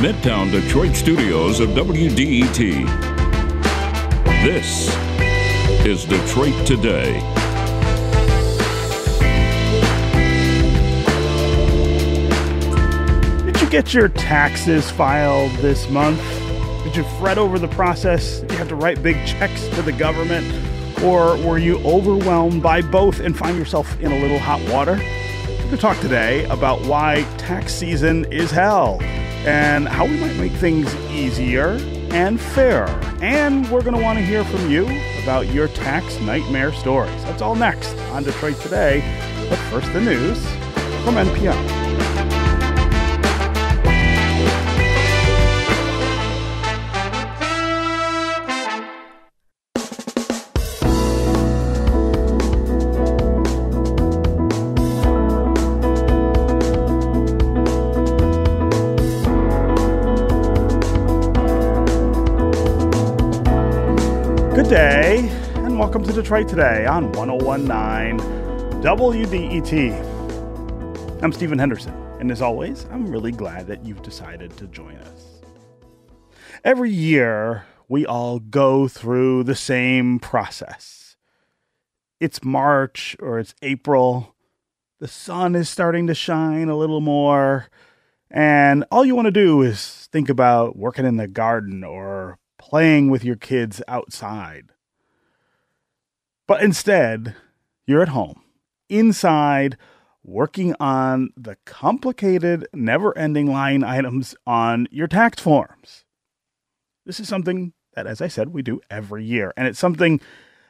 [0.00, 2.56] Midtown Detroit studios of WDET.
[4.42, 4.88] This
[5.84, 7.20] is Detroit Today.
[13.44, 16.22] Did you get your taxes filed this month?
[16.82, 18.40] Did you fret over the process?
[18.40, 20.46] Did you have to write big checks to the government?
[21.02, 24.92] Or were you overwhelmed by both and find yourself in a little hot water?
[24.96, 28.98] We're going to talk today about why tax season is hell
[29.46, 31.78] and how we might make things easier
[32.10, 32.88] and fairer.
[33.20, 34.84] And we're going to want to hear from you
[35.22, 37.24] about your tax nightmare stories.
[37.24, 39.00] That's all next on Detroit Today.
[39.48, 40.38] But first, the news
[41.04, 41.89] from NPR.
[65.90, 68.20] Welcome to Detroit Today on 1019
[68.80, 69.90] WDET.
[71.20, 75.40] I'm Stephen Henderson, and as always, I'm really glad that you've decided to join us.
[76.62, 81.16] Every year, we all go through the same process.
[82.20, 84.36] It's March or it's April,
[85.00, 87.66] the sun is starting to shine a little more,
[88.30, 93.10] and all you want to do is think about working in the garden or playing
[93.10, 94.70] with your kids outside.
[96.50, 97.36] But instead,
[97.86, 98.42] you're at home,
[98.88, 99.76] inside,
[100.24, 106.04] working on the complicated, never ending line items on your tax forms.
[107.06, 110.20] This is something that, as I said, we do every year, and it's something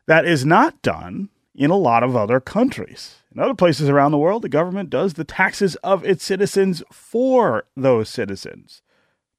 [0.06, 3.14] that is not done in a lot of other countries.
[3.34, 7.64] In other places around the world, the government does the taxes of its citizens for
[7.74, 8.82] those citizens.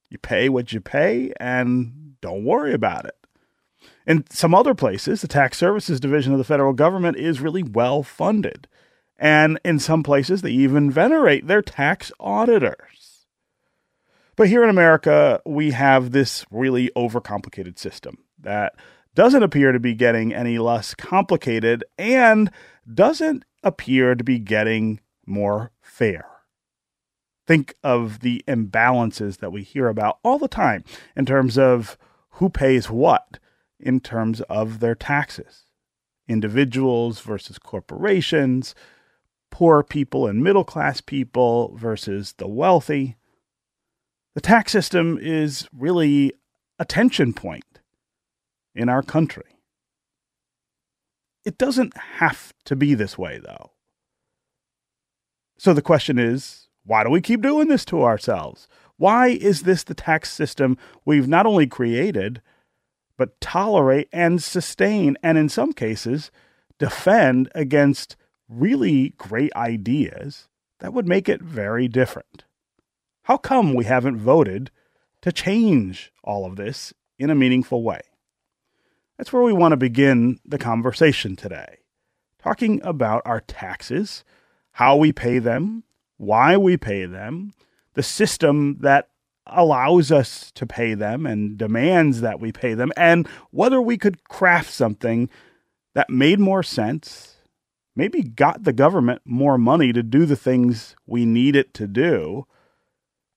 [0.10, 3.21] You pay what you pay, and don't worry about it.
[4.08, 8.04] In some other places, the tax services division of the federal government is really well
[8.04, 8.68] funded.
[9.18, 13.28] And in some places, they even venerate their tax auditors.
[14.36, 18.74] But here in America, we have this really overcomplicated system that
[19.14, 22.50] doesn't appear to be getting any less complicated and
[22.92, 26.26] doesn't appear to be getting more fair.
[27.46, 30.84] Think of the imbalances that we hear about all the time
[31.16, 31.98] in terms of
[32.36, 33.38] who pays what
[33.82, 35.66] in terms of their taxes
[36.28, 38.74] individuals versus corporations,
[39.50, 43.18] poor people and middle class people versus the wealthy.
[44.34, 46.32] The tax system is really
[46.80, 47.80] a tension point
[48.74, 49.58] in our country.
[51.44, 53.72] It doesn't have to be this way, though.
[55.58, 58.68] So the question is why do we keep doing this to ourselves?
[58.98, 62.42] Why is this the tax system we've not only created,
[63.22, 66.32] but tolerate and sustain, and in some cases,
[66.80, 68.16] defend against
[68.50, 70.48] really great ideas
[70.80, 72.46] that would make it very different?
[73.26, 74.72] How come we haven't voted
[75.22, 78.02] to change all of this in a meaningful way?
[79.20, 81.78] That's where we want to begin the conversation today,
[82.42, 84.24] talking about our taxes,
[84.72, 85.84] how we pay them,
[86.18, 87.54] why we pay them,
[87.94, 89.11] the system that
[89.52, 94.24] allows us to pay them and demands that we pay them, and whether we could
[94.26, 95.30] craft something
[95.94, 97.38] that made more sense,
[97.96, 102.46] maybe got the government more money to do the things we need it to do,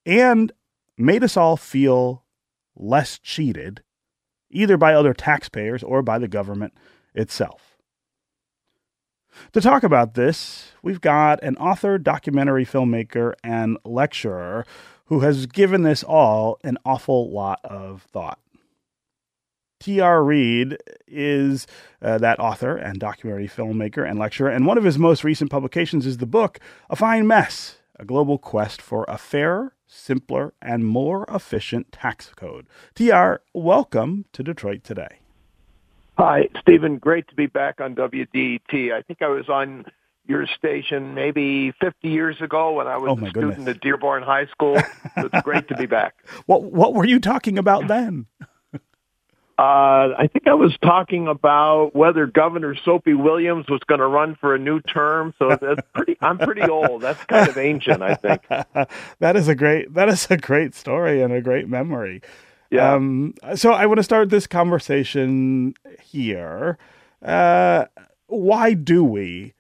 [0.07, 0.53] and
[0.97, 2.25] made us all feel
[2.77, 3.83] less cheated,
[4.51, 6.73] either by other taxpayers or by the government
[7.15, 7.77] itself.
[9.53, 14.65] To talk about this, we've got an author, documentary filmmaker, and lecturer
[15.07, 18.39] who has given this all an awful lot of thought.
[19.81, 20.25] T.R.
[20.25, 21.67] Reid is
[22.01, 26.07] uh, that author and documentary filmmaker and lecturer, and one of his most recent publications
[26.07, 26.59] is the book
[26.89, 32.67] A Fine Mess A Global Quest for a Fairer, Simpler, and More Efficient Tax Code.
[32.95, 35.19] T.R., welcome to Detroit Today.
[36.17, 36.99] Hi, Stephen.
[36.99, 38.93] Great to be back on WDET.
[38.93, 39.85] I think I was on
[40.27, 43.75] your station maybe 50 years ago when I was Oh, a student goodness.
[43.77, 44.77] at Dearborn High School.
[44.81, 46.15] So it's great to be back.
[46.47, 48.27] What what were you talking about then?
[49.57, 54.35] Uh, I think I was talking about whether Governor Soapy Williams was going to run
[54.41, 55.33] for a new term.
[55.39, 56.17] So that's pretty.
[56.21, 57.03] I'm pretty old.
[57.03, 58.43] That's kind of ancient, I think.
[59.21, 62.21] that is a great that is a great story and a great memory.
[62.71, 62.95] Yeah.
[62.95, 66.77] Um, so I want to start this conversation here.
[67.23, 67.85] Uh,
[68.27, 69.55] why do we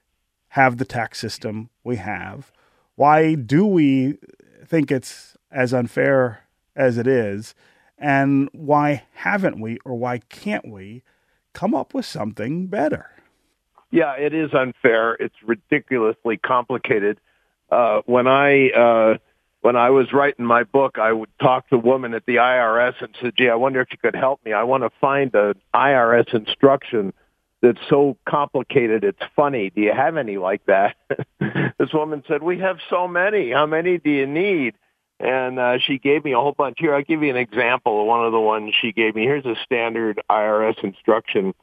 [0.54, 2.52] have the tax system we have?
[2.94, 4.18] Why do we
[4.64, 6.44] think it's as unfair
[6.76, 7.56] as it is?
[7.98, 11.02] And why haven't we or why can't we
[11.54, 13.10] come up with something better?
[13.90, 15.14] Yeah, it is unfair.
[15.14, 17.18] It's ridiculously complicated.
[17.68, 19.18] Uh, when I uh,
[19.62, 22.94] when I was writing my book, I would talk to a woman at the IRS
[23.00, 24.52] and said, "Gee, I wonder if you could help me.
[24.52, 27.12] I want to find an IRS instruction
[27.64, 29.70] that's so complicated it's funny.
[29.70, 30.96] Do you have any like that?"
[31.78, 33.50] this woman said, "We have so many.
[33.50, 34.74] How many do you need?"
[35.20, 36.76] And uh, she gave me a whole bunch.
[36.78, 39.22] Here, I'll give you an example of one of the ones she gave me.
[39.22, 41.54] Here's a standard IRS instruction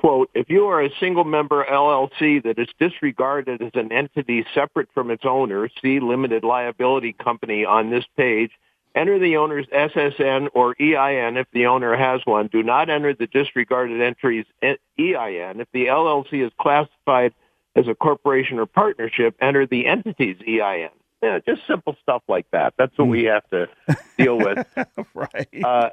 [0.00, 4.88] quote, if you are a single member LLC that is disregarded as an entity separate
[4.94, 8.50] from its owner, see limited liability company on this page,
[8.94, 12.48] enter the owner's SSN or EIN if the owner has one.
[12.48, 15.60] Do not enter the disregarded entry's EIN.
[15.60, 17.34] If the LLC is classified
[17.76, 20.90] as a corporation or partnership, enter the entity's EIN.
[21.22, 22.74] Yeah, just simple stuff like that.
[22.78, 23.68] That's what we have to
[24.18, 24.66] deal with.
[25.14, 25.64] right.
[25.64, 25.90] Uh,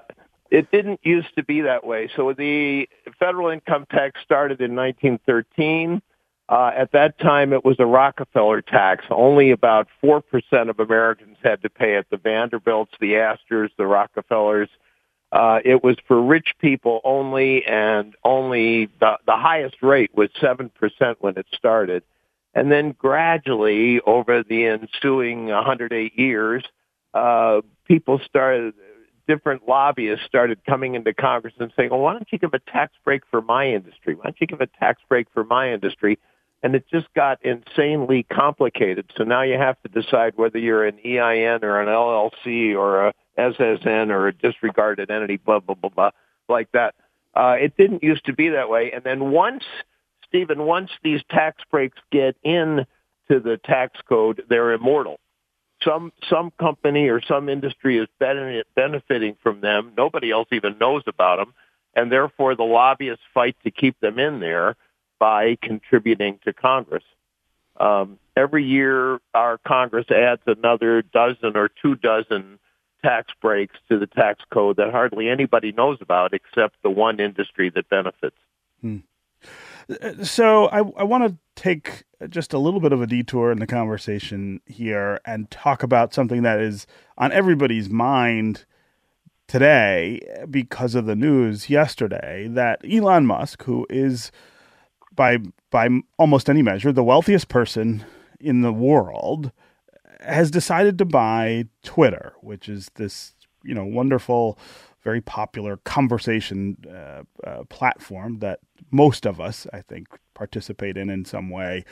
[0.49, 2.09] it didn't used to be that way.
[2.15, 2.88] So the
[3.19, 6.01] federal income tax started in 1913.
[6.49, 9.03] Uh, at that time, it was a Rockefeller tax.
[9.09, 10.23] Only about 4%
[10.69, 12.07] of Americans had to pay it.
[12.09, 14.69] The Vanderbilts, the Astors, the Rockefellers.
[15.33, 20.71] Uh, it was for rich people only, and only the, the highest rate was 7%
[21.19, 22.03] when it started.
[22.53, 26.63] And then gradually, over the ensuing 108 years,
[27.13, 28.73] uh, people started,
[29.27, 32.94] different lobbyists started coming into Congress and saying, well, why don't you give a tax
[33.03, 34.15] break for my industry?
[34.15, 36.17] Why don't you give a tax break for my industry?
[36.63, 39.12] And it just got insanely complicated.
[39.15, 43.13] So now you have to decide whether you're an EIN or an LLC or a
[43.38, 46.09] SSN or a disregarded entity, blah, blah, blah, blah,
[46.50, 46.95] like that.
[47.36, 48.92] Uh, it didn't used to be that way.
[48.92, 49.63] And then once,
[50.27, 52.86] Stephen, once these tax breaks get in
[53.30, 55.19] to the tax code, they're immortal
[55.83, 59.94] some some company or some industry is benefiting from them.
[59.98, 61.54] Nobody else even knows about them,
[61.95, 64.75] and therefore the lobbyists fight to keep them in there
[65.19, 67.04] by contributing to Congress.
[67.80, 72.60] Um, every year, our Congress adds another dozen or two dozen
[73.04, 77.69] tax breaks to the tax code that hardly anybody knows about except the one industry
[77.69, 78.36] that benefits.
[78.81, 78.98] Hmm.
[80.24, 83.68] So I, I want to take just a little bit of a detour in the
[83.68, 86.88] conversation here and talk about something that is
[87.18, 88.66] on everybody's mind
[89.48, 90.19] today
[90.50, 94.31] because of the news yesterday that Elon Musk, who is
[95.18, 98.06] by by almost any measure the wealthiest person
[98.40, 99.52] in the world,
[100.22, 103.34] has decided to buy Twitter, which is this
[103.64, 104.58] you know wonderful
[105.04, 108.60] very popular conversation uh, uh, platform that
[108.92, 111.84] most of us, I think, participate in in some way.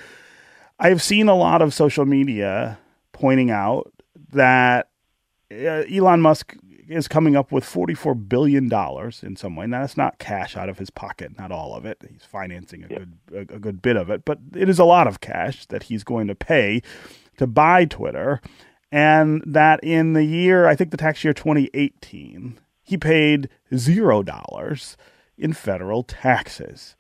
[0.80, 2.78] I've seen a lot of social media
[3.14, 3.92] pointing out
[4.32, 4.90] that
[5.52, 6.56] uh, Elon Musk
[6.88, 8.72] is coming up with $44 billion
[9.24, 9.68] in some way.
[9.68, 11.98] Now, that's not cash out of his pocket, not all of it.
[12.10, 15.08] He's financing a good, a, a good bit of it, but it is a lot
[15.08, 16.82] of cash that he's going to pay
[17.38, 18.42] to buy Twitter.
[18.92, 24.96] And that in the year, I think the tax year 2018, he paid zero dollars
[25.38, 26.96] in federal taxes.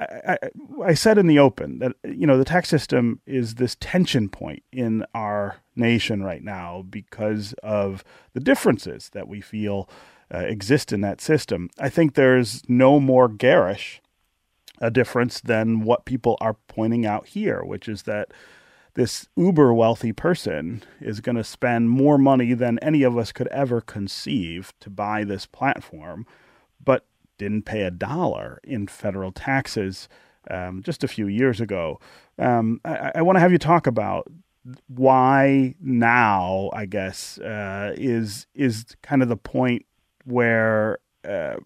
[0.00, 0.38] I,
[0.82, 4.62] I, said in the open that you know the tax system is this tension point
[4.72, 8.02] in our nation right now because of
[8.32, 9.90] the differences that we feel
[10.32, 11.68] uh, exist in that system.
[11.78, 14.00] I think there's no more garish
[14.80, 18.32] a difference than what people are pointing out here, which is that
[18.94, 23.48] this uber wealthy person is going to spend more money than any of us could
[23.48, 26.26] ever conceive to buy this platform,
[27.40, 30.08] didn't pay a dollar in federal taxes
[30.50, 31.98] um, just a few years ago.
[32.38, 34.30] Um, I, I want to have you talk about
[34.88, 39.86] why now, I guess, uh, is is kind of the point
[40.24, 41.56] where uh,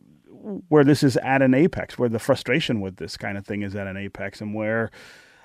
[0.69, 3.75] where this is at an apex, where the frustration with this kind of thing is
[3.75, 4.93] at an apex, and where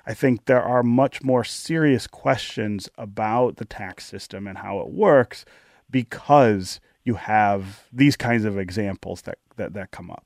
[0.06, 4.90] I think there are much more serious questions about the tax system and how it
[4.90, 5.44] works
[5.90, 10.24] because you have these kinds of examples that, that, that come up.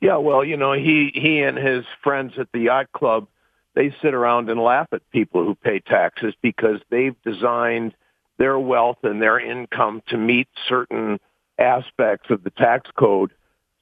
[0.00, 3.28] Yeah, well, you know, he, he and his friends at the yacht club,
[3.74, 7.94] they sit around and laugh at people who pay taxes because they've designed
[8.38, 11.20] their wealth and their income to meet certain
[11.58, 13.32] aspects of the tax code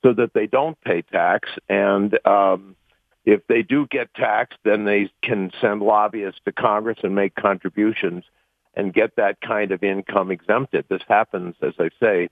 [0.05, 1.49] so that they don't pay tax.
[1.69, 2.75] And um,
[3.25, 8.25] if they do get taxed, then they can send lobbyists to Congress and make contributions
[8.75, 10.85] and get that kind of income exempted.
[10.89, 12.29] This happens, as I say,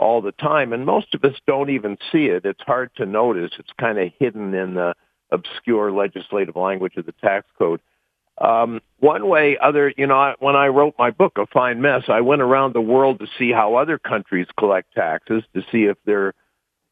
[0.00, 2.44] all the time, and most of us don't even see it.
[2.44, 3.52] It's hard to notice.
[3.58, 4.94] It's kind of hidden in the
[5.30, 7.80] obscure legislative language of the tax code.
[8.38, 12.22] Um, one way, other, you know, when I wrote my book, A Fine Mess, I
[12.22, 16.32] went around the world to see how other countries collect taxes, to see if they're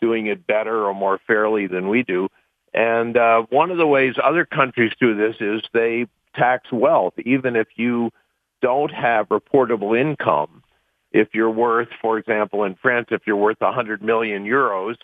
[0.00, 2.28] doing it better or more fairly than we do.
[2.74, 7.56] And uh, one of the ways other countries do this is they tax wealth, even
[7.56, 8.10] if you
[8.60, 10.62] don't have reportable income.
[11.12, 14.96] If you're worth, for example, in France, if you're worth 100 million euros,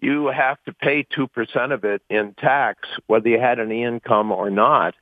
[0.00, 4.50] you have to pay 2% of it in tax, whether you had any income or
[4.50, 4.94] not.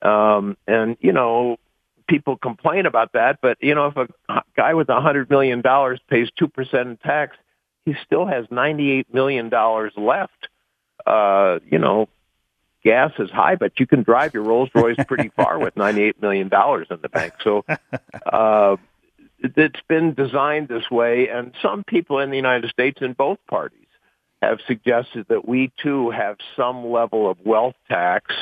[0.00, 1.58] Um, and, you know,
[2.08, 6.82] people complain about that, but, you know, if a guy with $100 million pays 2%
[6.82, 7.36] in tax,
[7.84, 9.50] he still has $98 million
[9.96, 10.48] left.
[11.06, 12.08] Uh, you know,
[12.84, 16.46] gas is high, but you can drive your Rolls Royce pretty far with $98 million
[16.46, 17.34] in the bank.
[17.42, 17.64] So,
[18.26, 18.76] uh,
[19.42, 23.78] it's been designed this way, and some people in the United States in both parties
[24.40, 28.34] have suggested that we too have some level of wealth tax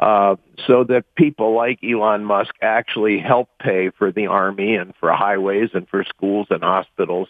[0.00, 5.12] uh, so that people like Elon Musk actually help pay for the army and for
[5.12, 7.28] highways and for schools and hospitals.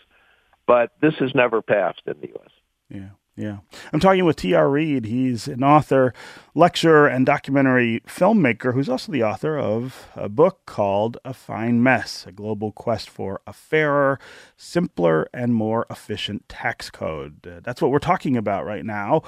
[0.66, 2.50] But this has never passed in the U.S.
[2.90, 3.08] Yeah.
[3.38, 3.58] Yeah.
[3.92, 4.68] I'm talking with T.R.
[4.68, 5.04] Reid.
[5.04, 6.12] He's an author,
[6.56, 12.26] lecturer, and documentary filmmaker who's also the author of a book called A Fine Mess
[12.26, 14.18] A Global Quest for a Fairer,
[14.56, 17.46] Simpler, and More Efficient Tax Code.
[17.46, 19.22] Uh, that's what we're talking about right now.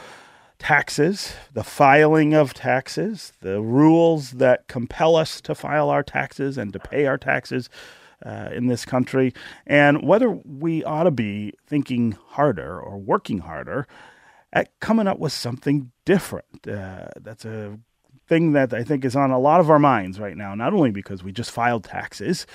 [0.59, 6.73] Taxes, the filing of taxes, the rules that compel us to file our taxes and
[6.73, 7.71] to pay our taxes
[8.25, 9.33] uh, in this country,
[9.67, 13.87] and whether we ought to be thinking harder or working harder
[14.53, 16.67] at coming up with something different.
[16.67, 17.79] Uh, that's a
[18.31, 20.93] thing that I think is on a lot of our minds right now, not only
[20.93, 22.47] because we just filed taxes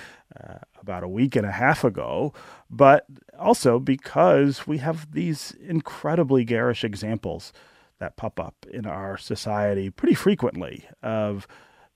[0.41, 2.33] uh, about a week and a half ago,
[2.69, 3.05] but
[3.37, 7.51] also because we have these incredibly garish examples
[7.99, 11.45] that pop up in our society pretty frequently of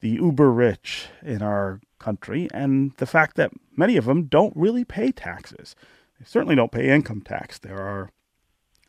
[0.02, 4.84] the uber rich in our country and the fact that many of them don't really
[4.84, 5.76] pay taxes.
[6.20, 7.60] They certainly don't pay income tax.
[7.60, 8.10] There are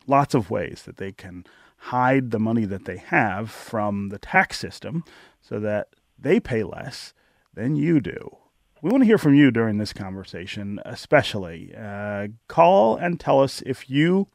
[0.07, 1.45] lots of ways that they can
[1.77, 5.03] hide the money that they have from the tax system
[5.41, 7.13] so that they pay less
[7.53, 8.37] than you do.
[8.81, 11.73] We want to hear from you during this conversation, especially.
[11.77, 14.27] Uh, call and tell us if you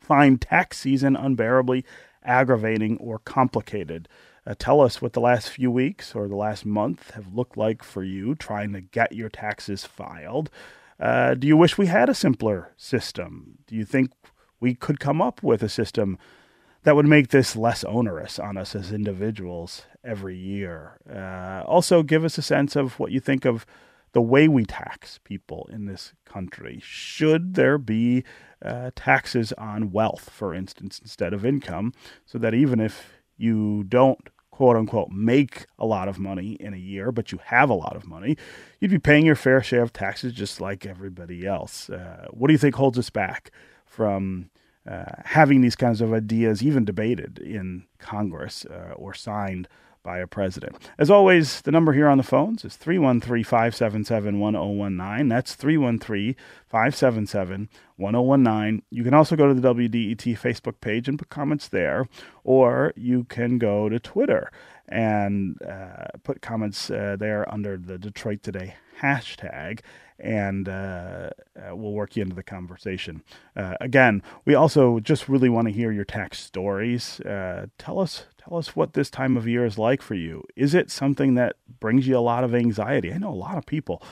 [0.00, 1.84] find tax season unbearably
[2.24, 4.08] aggravating or complicated.
[4.48, 7.82] Uh, tell us what the last few weeks or the last month have looked like
[7.82, 10.48] for you trying to get your taxes filed.
[10.98, 13.58] Uh, do you wish we had a simpler system?
[13.66, 14.10] Do you think
[14.58, 16.16] we could come up with a system
[16.84, 20.98] that would make this less onerous on us as individuals every year?
[21.06, 23.66] Uh, also, give us a sense of what you think of
[24.12, 26.80] the way we tax people in this country.
[26.82, 28.24] Should there be
[28.64, 31.92] uh, taxes on wealth, for instance, instead of income,
[32.24, 36.76] so that even if you don't quote unquote make a lot of money in a
[36.76, 38.36] year, but you have a lot of money,
[38.80, 41.88] you'd be paying your fair share of taxes just like everybody else.
[41.88, 43.52] Uh, what do you think holds us back
[43.86, 44.50] from
[44.84, 49.68] uh, having these kinds of ideas even debated in Congress uh, or signed
[50.02, 50.76] by a president.
[50.98, 55.28] As always, the number here on the phones is 313 577 1019.
[55.28, 56.36] That's 313
[56.66, 58.82] 577 1019.
[58.90, 62.08] You can also go to the WDET Facebook page and put comments there,
[62.44, 64.50] or you can go to Twitter
[64.88, 69.80] and uh, put comments uh, there under the Detroit Today hashtag
[70.20, 73.22] and uh, uh, we'll work you into the conversation.
[73.56, 77.20] Uh, again, we also just really want to hear your tax stories.
[77.20, 80.44] Uh, tell us, tell us what this time of year is like for you.
[80.56, 83.12] Is it something that brings you a lot of anxiety?
[83.12, 84.02] I know a lot of people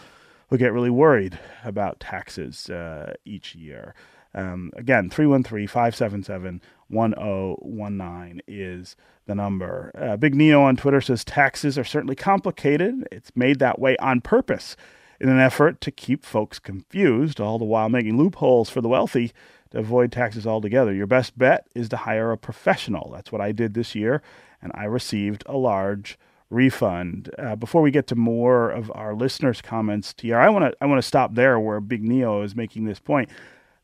[0.48, 3.94] who get really worried about taxes uh, each year.
[4.34, 9.90] Um, again, 313 577 1019 is the number.
[9.98, 13.08] Uh, Big Neo on Twitter says taxes are certainly complicated.
[13.10, 14.76] It's made that way on purpose
[15.18, 19.32] in an effort to keep folks confused, all the while making loopholes for the wealthy
[19.70, 20.92] to avoid taxes altogether.
[20.92, 23.10] Your best bet is to hire a professional.
[23.12, 24.22] That's what I did this year,
[24.62, 26.18] and I received a large
[26.50, 27.30] refund.
[27.38, 30.86] Uh, before we get to more of our listeners' comments, TR, I want to I
[30.86, 33.28] want to stop there where Big Neo is making this point.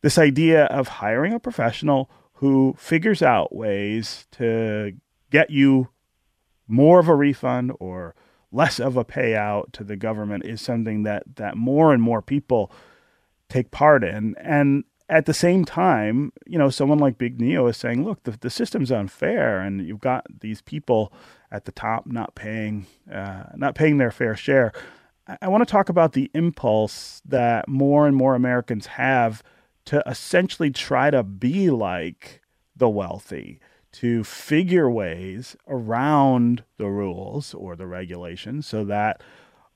[0.00, 4.92] This idea of hiring a professional who figures out ways to
[5.30, 5.88] get you
[6.66, 8.14] more of a refund or
[8.50, 12.70] less of a payout to the government is something that that more and more people
[13.48, 17.76] take part in and at the same time, you know, someone like Big Neo is
[17.76, 21.12] saying, look, the, the system's unfair, and you've got these people
[21.50, 24.72] at the top not paying, uh, not paying their fair share.
[25.28, 29.42] I, I want to talk about the impulse that more and more Americans have
[29.84, 32.40] to essentially try to be like
[32.74, 33.60] the wealthy,
[33.92, 39.22] to figure ways around the rules or the regulations so that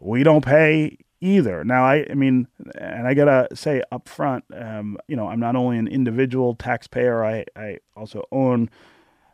[0.00, 1.64] we don't pay either.
[1.64, 5.56] Now, I, I mean, and I gotta say up front, um, you know, I'm not
[5.56, 8.70] only an individual taxpayer, I, I also own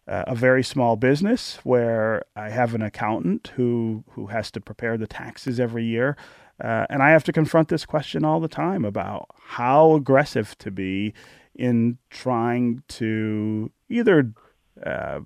[0.09, 4.97] uh, a very small business where I have an accountant who who has to prepare
[4.97, 6.17] the taxes every year,
[6.63, 10.71] uh, and I have to confront this question all the time about how aggressive to
[10.71, 11.15] be
[11.55, 14.33] in trying to either
[14.85, 15.21] uh,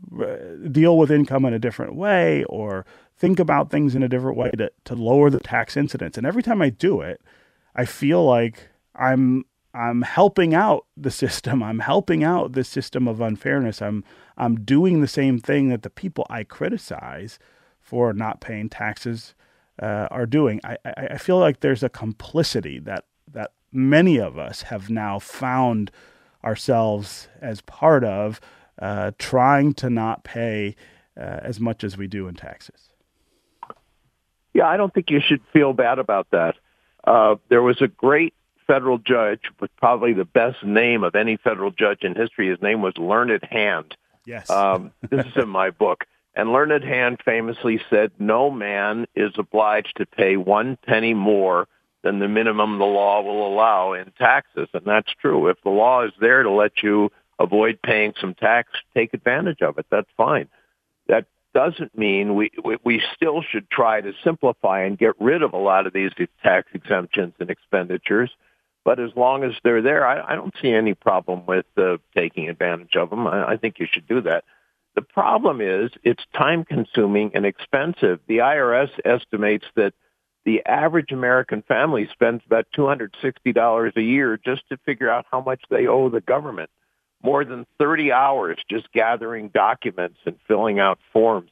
[0.70, 2.84] deal with income in a different way or
[3.16, 6.18] think about things in a different way to, to lower the tax incidence.
[6.18, 7.20] And every time I do it,
[7.75, 9.44] I feel like I'm
[9.75, 11.62] I'm helping out the system.
[11.62, 13.82] I'm helping out the system of unfairness.
[13.82, 14.04] I'm
[14.37, 17.38] I'm doing the same thing that the people I criticize
[17.80, 19.35] for not paying taxes
[19.80, 20.61] uh, are doing.
[20.64, 25.90] I, I, feel like there's a complicity that that many of us have now found
[26.42, 28.40] ourselves as part of
[28.80, 30.75] uh, trying to not pay
[31.16, 32.88] uh, as much as we do in taxes.
[34.56, 36.54] Yeah, I don't think you should feel bad about that.
[37.04, 38.32] Uh, there was a great
[38.66, 42.48] federal judge with probably the best name of any federal judge in history.
[42.48, 43.94] His name was Learned Hand.
[44.25, 44.48] Yes.
[44.48, 46.06] um, this is in my book.
[46.34, 51.68] And Learned Hand famously said, no man is obliged to pay one penny more
[52.02, 54.68] than the minimum the law will allow in taxes.
[54.72, 55.48] And that's true.
[55.48, 59.76] If the law is there to let you avoid paying some tax, take advantage of
[59.76, 59.84] it.
[59.90, 60.48] That's fine.
[61.08, 65.54] That doesn't mean we, we, we still should try to simplify and get rid of
[65.54, 66.10] a lot of these
[66.42, 68.30] tax exemptions and expenditures.
[68.84, 72.50] But as long as they're there, I, I don't see any problem with uh, taking
[72.50, 73.26] advantage of them.
[73.26, 74.44] I, I think you should do that.
[74.96, 78.20] The problem is it's time consuming and expensive.
[78.28, 79.94] The IRS estimates that
[80.44, 85.62] the average American family spends about $260 a year just to figure out how much
[85.70, 86.68] they owe the government
[87.23, 91.50] more than 30 hours just gathering documents and filling out forms.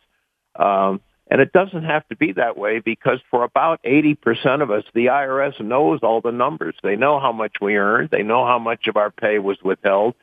[0.56, 4.84] Um, and it doesn't have to be that way because for about 80% of us,
[4.94, 6.76] the IRS knows all the numbers.
[6.82, 8.10] They know how much we earned.
[8.10, 10.14] They know how much of our pay was withheld.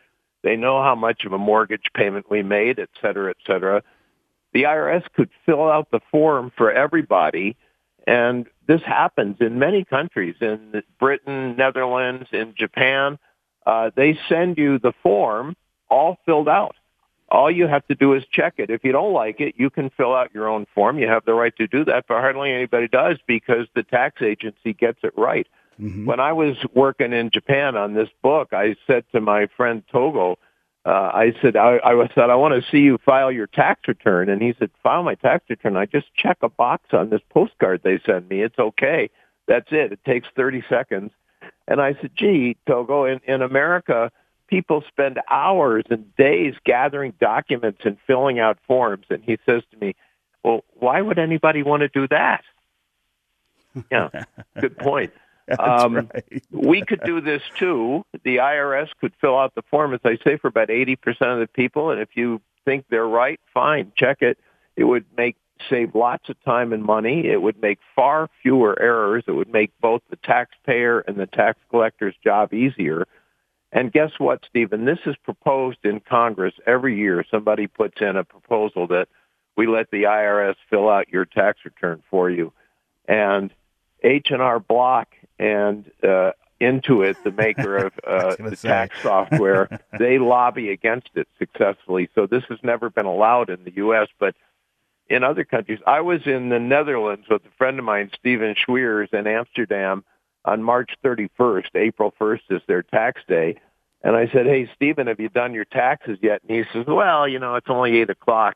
[0.44, 3.84] They know how much of a mortgage payment we made, et cetera, et cetera.
[4.54, 7.58] The IRS could fill out the form for everybody.
[8.06, 13.18] And this happens in many countries, in Britain, Netherlands, in Japan
[13.66, 15.56] uh, they send you the form
[15.90, 16.76] all filled out.
[17.30, 18.70] All you have to do is check it.
[18.70, 21.00] If you don't like it, you can fill out your own form.
[21.00, 24.74] You have the right to do that, but hardly anybody does because the tax agency
[24.74, 25.48] gets it right.
[25.80, 26.06] Mm-hmm.
[26.06, 30.38] When I was working in Japan on this book, I said to my friend Togo,
[30.86, 34.30] uh, I said, I, I said, I want to see you file your tax return.
[34.30, 35.78] And he said, file my tax return.
[35.78, 38.42] I just check a box on this postcard they send me.
[38.42, 39.10] It's okay.
[39.48, 39.92] That's it.
[39.92, 41.12] It takes 30 seconds.
[41.72, 44.12] And I said, gee, Togo, in, in America,
[44.48, 49.06] people spend hours and days gathering documents and filling out forms.
[49.10, 49.96] And he says to me,
[50.44, 52.44] well, why would anybody want to do that?
[53.90, 54.10] Yeah,
[54.60, 55.14] good point.
[55.58, 56.44] Um, right.
[56.52, 58.04] we could do this too.
[58.26, 61.48] The IRS could fill out the form, as I say, for about 80% of the
[61.48, 61.90] people.
[61.92, 64.38] And if you think they're right, fine, check it.
[64.76, 65.38] It would make
[65.70, 67.28] save lots of time and money.
[67.28, 69.24] It would make far fewer errors.
[69.28, 73.08] It would make both the taxpayer and the tax collector's job easier.
[73.72, 74.86] And guess what, Stephen?
[74.86, 77.24] This is proposed in Congress every year.
[77.32, 79.08] Somebody puts in a proposal that
[79.56, 82.52] we let the IRS fill out your tax return for you.
[83.08, 83.52] And
[84.04, 85.08] H&R Block
[85.40, 88.68] and uh, Intuit, the maker of uh, the say.
[88.68, 92.10] tax software, they lobby against it successfully.
[92.14, 94.36] So this has never been allowed in the U.S., but–
[95.12, 95.80] in other countries.
[95.86, 100.04] I was in the Netherlands with a friend of mine, Steven Schweers, in Amsterdam
[100.46, 101.76] on March 31st.
[101.76, 103.58] April 1st is their tax day.
[104.04, 106.42] And I said, hey, Stephen, have you done your taxes yet?
[106.48, 108.56] And he says, well, you know, it's only 8 o'clock.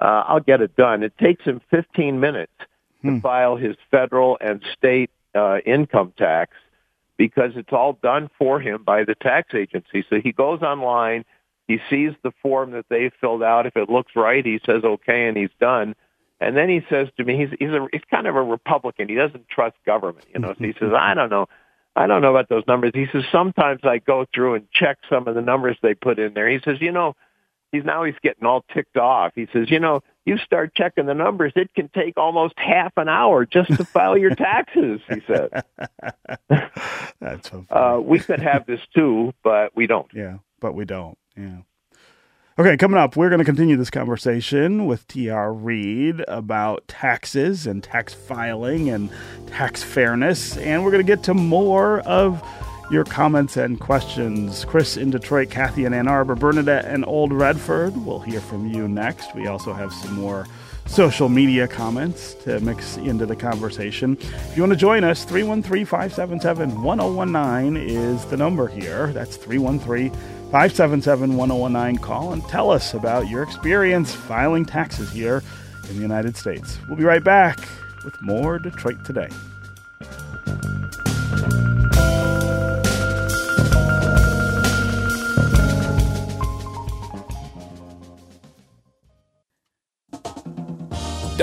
[0.00, 1.02] Uh, I'll get it done.
[1.02, 2.52] It takes him 15 minutes
[3.02, 3.16] hmm.
[3.16, 6.56] to file his federal and state uh, income tax
[7.18, 10.04] because it's all done for him by the tax agency.
[10.08, 11.24] So he goes online–
[11.70, 13.66] he sees the form that they filled out.
[13.66, 15.94] If it looks right, he says okay, and he's done.
[16.40, 19.08] And then he says to me, he's he's a he's kind of a Republican.
[19.08, 20.54] He doesn't trust government, you know.
[20.58, 21.46] So he says, I don't know,
[21.94, 22.92] I don't know about those numbers.
[22.94, 26.34] He says sometimes I go through and check some of the numbers they put in
[26.34, 26.48] there.
[26.48, 27.14] He says, you know,
[27.70, 29.32] he's now he's getting all ticked off.
[29.36, 33.08] He says, you know, you start checking the numbers, it can take almost half an
[33.08, 35.00] hour just to file your taxes.
[35.08, 35.64] He said.
[37.20, 40.08] That's so uh, we could have this too, but we don't.
[40.14, 41.16] Yeah, but we don't.
[41.40, 41.58] Yeah.
[42.58, 45.50] Okay, coming up, we're going to continue this conversation with T.R.
[45.50, 49.08] Reid about taxes and tax filing and
[49.46, 50.58] tax fairness.
[50.58, 52.46] And we're going to get to more of
[52.90, 54.66] your comments and questions.
[54.66, 57.96] Chris in Detroit, Kathy in Ann Arbor, Bernadette and Old Redford.
[58.04, 59.34] We'll hear from you next.
[59.34, 60.46] We also have some more
[60.86, 64.18] social media comments to mix into the conversation.
[64.20, 69.12] If you want to join us, 313 577 1019 is the number here.
[69.12, 70.12] That's 313
[70.50, 72.02] 577 1019.
[72.02, 75.44] Call and tell us about your experience filing taxes here
[75.88, 76.76] in the United States.
[76.88, 77.60] We'll be right back
[78.04, 79.28] with more Detroit Today.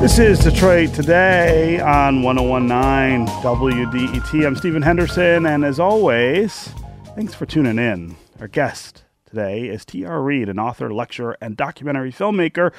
[0.00, 4.46] This is Detroit Today on 1019 WDET.
[4.46, 6.70] I'm Stephen Henderson, and as always,
[7.14, 8.16] thanks for tuning in.
[8.40, 10.22] Our guest today is T.R.
[10.22, 12.72] Reid, an author, lecturer, and documentary filmmaker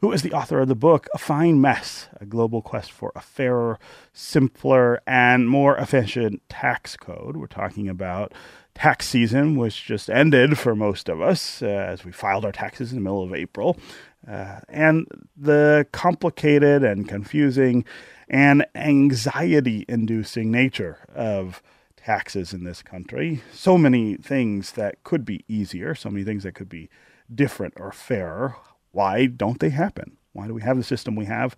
[0.00, 3.20] who is the author of the book A Fine Mess A Global Quest for a
[3.22, 3.78] Fairer,
[4.12, 7.38] Simpler, and More Efficient Tax Code.
[7.38, 8.34] We're talking about
[8.74, 12.92] tax season, which just ended for most of us uh, as we filed our taxes
[12.92, 13.78] in the middle of April.
[14.28, 17.84] Uh, and the complicated and confusing
[18.28, 21.62] and anxiety inducing nature of
[21.96, 23.42] taxes in this country.
[23.52, 26.88] So many things that could be easier, so many things that could be
[27.32, 28.56] different or fairer.
[28.92, 30.16] Why don't they happen?
[30.32, 31.56] Why do we have the system we have?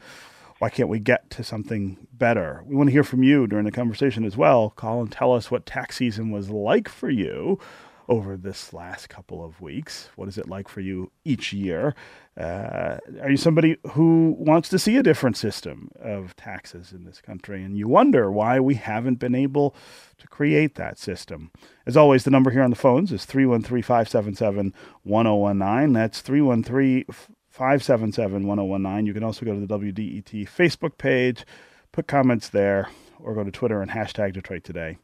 [0.59, 2.63] Why can't we get to something better?
[2.67, 4.71] We want to hear from you during the conversation as well.
[4.71, 7.59] Call and tell us what tax season was like for you
[8.09, 10.09] over this last couple of weeks.
[10.17, 11.95] What is it like for you each year?
[12.39, 17.21] Uh, are you somebody who wants to see a different system of taxes in this
[17.21, 19.75] country and you wonder why we haven't been able
[20.17, 21.51] to create that system?
[21.87, 25.93] As always, the number here on the phones is 313 577 1019.
[25.93, 27.05] That's 313
[27.51, 29.07] 577 1019.
[29.07, 31.45] You can also go to the WDET Facebook page,
[31.93, 32.89] put comments there,
[33.21, 34.97] or go to Twitter and hashtag Detroit Today,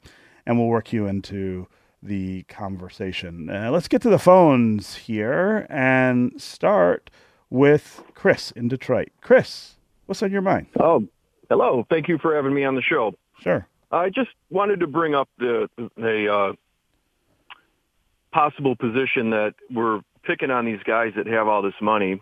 [0.47, 1.67] and we'll work you into
[2.05, 3.49] the conversation.
[3.49, 7.11] Uh, let's get to the phones here and start
[7.51, 9.09] with Chris in Detroit.
[9.21, 10.67] Chris, what's on your mind?
[10.79, 11.07] Oh,
[11.49, 11.87] hello.
[11.89, 13.15] Thank you for having me on the show.
[13.41, 13.67] Sure.
[13.91, 16.53] I just wanted to bring up the the uh,
[18.33, 22.21] possible position that we're picking on these guys that have all this money,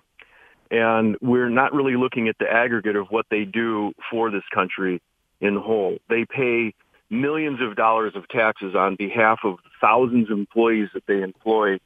[0.70, 5.00] and we're not really looking at the aggregate of what they do for this country
[5.40, 5.96] in whole.
[6.08, 6.74] They pay
[7.12, 11.78] millions of dollars of taxes on behalf of thousands of employees that they employ.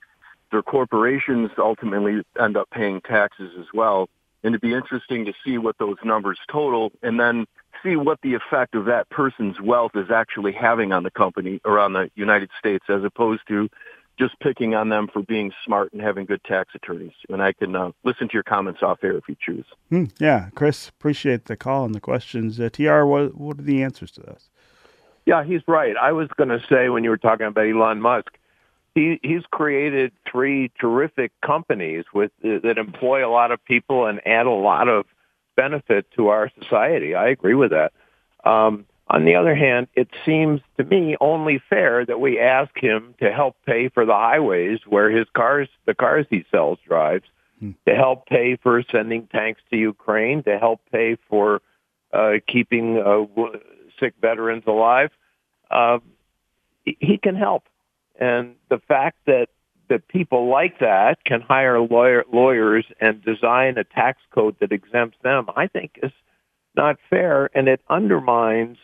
[0.53, 4.09] Their corporations ultimately end up paying taxes as well.
[4.45, 7.47] And it'd be interesting to see what those numbers total and then
[7.83, 11.81] see what the effect of that person's wealth is actually having on the company or
[11.81, 13.69] on the United States as opposed to
[14.19, 17.13] just picking on them for being smart and having good tax attorneys.
[17.29, 19.67] And I can uh, listen to your comments off air if you choose.
[19.91, 22.59] Hmm, yeah, Chris, appreciate the call and the questions.
[22.59, 24.49] Uh, TR, what, what are the answers to those?
[25.27, 25.97] Yeah, he's right.
[26.01, 28.39] I was going to say when you were talking about Elon Musk,
[28.95, 34.47] he he's created three terrific companies with that employ a lot of people and add
[34.47, 35.05] a lot of
[35.57, 37.15] benefit to our society.
[37.15, 37.93] I agree with that.
[38.49, 43.15] Um, on the other hand, it seems to me only fair that we ask him
[43.21, 47.25] to help pay for the highways where his cars, the cars he sells, drives,
[47.61, 47.73] hmm.
[47.87, 51.63] to help pay for sending tanks to Ukraine, to help pay for
[52.13, 53.27] uh, keeping uh,
[54.01, 55.11] sick veterans alive,
[55.71, 55.99] uh,
[56.85, 57.65] he can help.
[58.19, 59.49] And the fact that
[59.89, 65.17] that people like that can hire lawyer, lawyers and design a tax code that exempts
[65.23, 66.13] them, I think is
[66.77, 68.79] not fair, and it undermines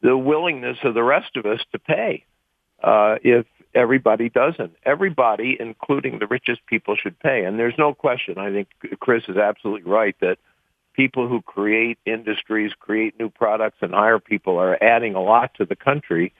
[0.00, 2.24] the willingness of the rest of us to pay
[2.82, 4.74] uh, if everybody doesn't.
[4.84, 7.44] Everybody, including the richest people, should pay.
[7.44, 8.38] And there's no question.
[8.38, 8.68] I think
[9.00, 10.38] Chris is absolutely right that
[10.98, 15.64] people who create industries, create new products, and hire people are adding a lot to
[15.64, 16.34] the country.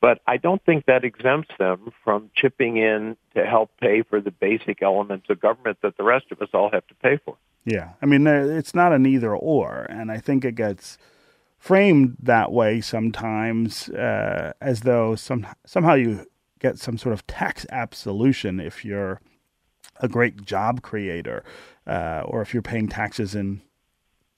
[0.00, 4.30] But I don't think that exempts them from chipping in to help pay for the
[4.30, 7.36] basic elements of government that the rest of us all have to pay for.
[7.66, 7.90] Yeah.
[8.00, 9.86] I mean, it's not an either or.
[9.90, 10.96] And I think it gets
[11.58, 16.24] framed that way sometimes uh, as though some, somehow you
[16.58, 19.20] get some sort of tax absolution if you're
[20.00, 21.44] a great job creator
[21.86, 23.60] uh, or if you're paying taxes in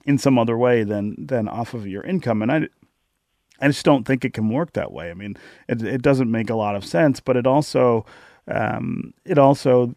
[0.05, 2.41] in some other way than than off of your income.
[2.41, 2.67] And I
[3.59, 5.09] I just don't think it can work that way.
[5.09, 5.37] I mean,
[5.67, 8.05] it it doesn't make a lot of sense, but it also
[8.47, 9.95] um, it also,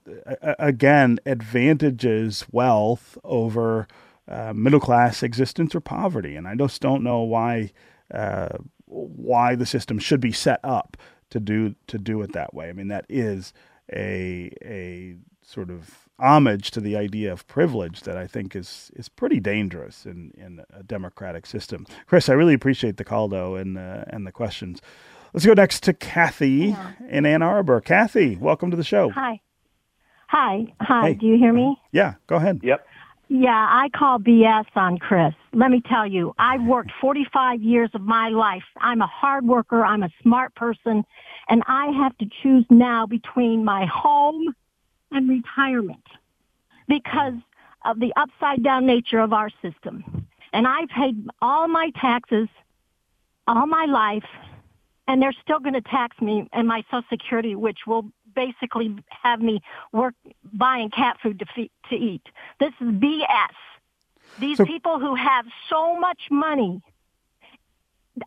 [0.58, 3.88] again, advantages wealth over
[4.28, 6.36] uh, middle class existence or poverty.
[6.36, 7.72] And I just don't know why
[8.12, 10.96] uh, why the system should be set up
[11.30, 12.68] to do to do it that way.
[12.68, 13.52] I mean, that is
[13.92, 19.08] a a sort of homage to the idea of privilege that I think is is
[19.08, 21.86] pretty dangerous in, in a democratic system.
[22.06, 24.80] Chris, I really appreciate the call though and uh, and the questions.
[25.32, 26.92] Let's go next to Kathy yeah.
[27.10, 27.80] in Ann Arbor.
[27.80, 29.10] Kathy, welcome to the show.
[29.10, 29.40] Hi.
[30.28, 30.64] Hi.
[30.80, 31.08] Hi.
[31.08, 31.14] Hey.
[31.14, 31.76] Do you hear me?
[31.92, 32.60] Yeah, go ahead.
[32.62, 32.86] Yep.
[33.28, 35.34] Yeah, I call BS on Chris.
[35.52, 38.62] Let me tell you, I've worked 45 years of my life.
[38.80, 39.84] I'm a hard worker.
[39.84, 41.04] I'm a smart person.
[41.48, 44.54] And I have to choose now between my home
[45.10, 46.04] and retirement
[46.88, 47.34] because
[47.84, 50.26] of the upside down nature of our system.
[50.52, 52.48] And I paid all my taxes
[53.46, 54.24] all my life
[55.08, 59.40] and they're still going to tax me and my social security, which will basically have
[59.40, 59.60] me
[59.92, 60.14] work
[60.52, 62.22] buying cat food to, feed, to eat.
[62.58, 63.54] This is BS.
[64.38, 66.82] These so, people who have so much money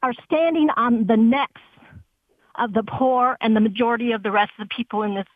[0.01, 1.61] are standing on the necks
[2.55, 5.27] of the poor and the majority of the rest of the people in this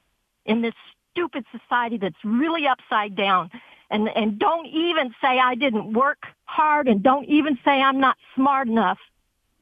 [0.45, 0.73] in this
[1.13, 3.49] stupid society that's really upside down.
[3.89, 8.17] And and don't even say I didn't work hard and don't even say I'm not
[8.36, 8.97] smart enough.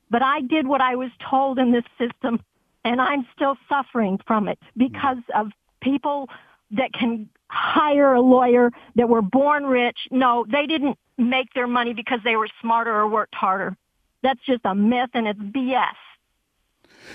[0.10, 2.42] But I did what I was told in this system
[2.84, 6.30] and I'm still suffering from it because of people
[6.72, 9.98] that can hire a lawyer that were born rich.
[10.10, 13.76] No, they didn't make their money because they were smarter or worked harder.
[14.24, 15.86] That's just a myth and it's BS.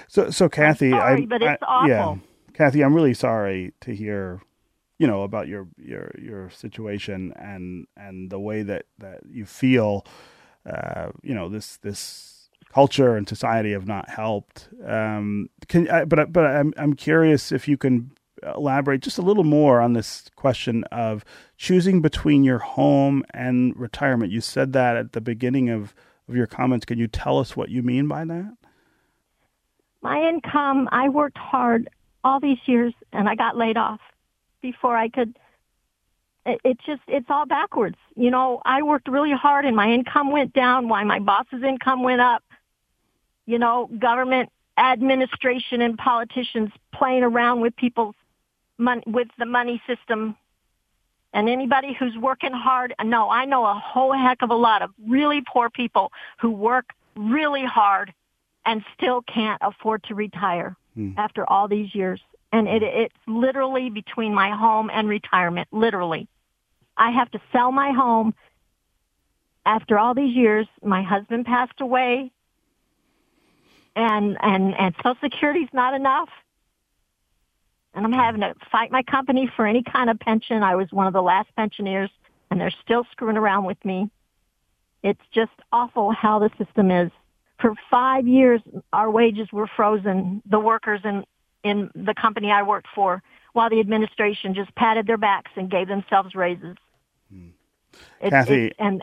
[0.09, 1.88] So, so Kathy, I'm sorry, I, but it's I, awful.
[1.88, 2.16] Yeah,
[2.57, 4.40] Kathy, I'm really sorry to hear,
[4.99, 10.07] you know, about your your your situation and and the way that that you feel.
[10.64, 14.71] Uh, you know, this this culture and society have not helped.
[14.87, 19.83] Um, can but but I'm I'm curious if you can elaborate just a little more
[19.83, 21.27] on this question of
[21.59, 24.33] choosing between your home and retirement.
[24.33, 25.95] You said that at the beginning of,
[26.27, 26.87] of your comments.
[26.87, 28.57] Can you tell us what you mean by that?
[30.03, 31.88] My income, I worked hard
[32.26, 34.00] all these years and I got laid off
[34.60, 35.38] before I could
[36.48, 37.96] it, just it's all backwards.
[38.14, 42.02] You know, I worked really hard and my income went down while my boss's income
[42.02, 42.42] went up
[43.46, 48.14] you know, government administration and politicians playing around with people's
[48.76, 50.36] money, with the money system.
[51.32, 54.90] And anybody who's working hard, no, I know a whole heck of a lot of
[55.06, 56.86] really poor people who work
[57.16, 58.12] really hard
[58.64, 61.12] and still can't afford to retire hmm.
[61.16, 62.20] after all these years.
[62.52, 66.26] And it, it's literally between my home and retirement, literally.
[66.96, 68.35] I have to sell my home
[69.64, 70.66] after all these years.
[70.82, 72.32] My husband passed away
[73.96, 76.28] and and and Social Security's not enough.
[77.94, 80.62] And I'm having to fight my company for any kind of pension.
[80.62, 82.11] I was one of the last pensioners,
[82.50, 84.11] and they're still screwing around with me.
[85.02, 87.11] It's just awful how the system is.
[87.61, 88.61] For five years,
[88.92, 90.42] our wages were frozen.
[90.49, 91.25] The workers in
[91.64, 95.88] in the company I worked for, while the administration just patted their backs and gave
[95.88, 96.77] themselves raises.
[97.33, 97.49] Hmm.
[98.21, 99.03] It, Kathy, it, and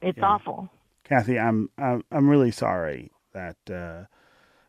[0.00, 0.24] it's yeah.
[0.24, 0.70] awful.
[1.04, 3.56] Kathy, I'm I'm, I'm really sorry that.
[3.70, 4.04] Uh,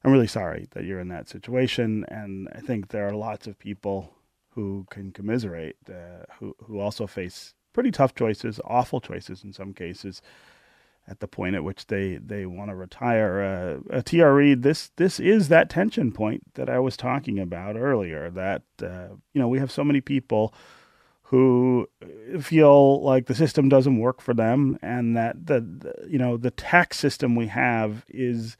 [0.03, 3.59] I'm really sorry that you're in that situation, and I think there are lots of
[3.59, 4.13] people
[4.51, 9.73] who can commiserate, uh, who who also face pretty tough choices, awful choices in some
[9.73, 10.21] cases,
[11.09, 13.81] at the point at which they they want to retire.
[13.91, 17.75] Uh, uh, TR Reid, this this is that tension point that I was talking about
[17.75, 18.29] earlier.
[18.29, 20.53] That uh, you know we have so many people
[21.23, 21.87] who
[22.41, 26.51] feel like the system doesn't work for them, and that the, the you know the
[26.51, 28.55] tax system we have is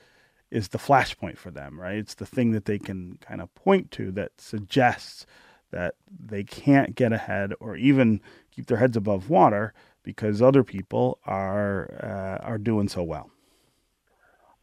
[0.50, 1.98] is the flashpoint for them, right?
[1.98, 5.28] It's the thing that they can kind of point to that suggests
[5.72, 11.20] that they can't get ahead or even keep their heads above water because other people
[11.26, 13.30] are uh, are doing so well.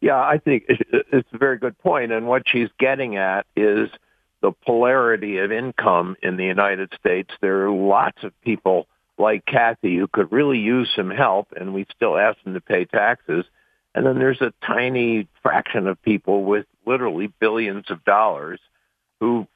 [0.00, 3.88] Yeah, I think it's a very good point, and what she's getting at is
[4.42, 7.30] the polarity of income in the United States.
[7.40, 8.86] There are lots of people
[9.18, 12.84] like Kathy who could really use some help, and we still ask them to pay
[12.84, 13.44] taxes.
[13.94, 18.60] And then there's a tiny fraction of people with literally billions of dollars
[19.20, 19.46] who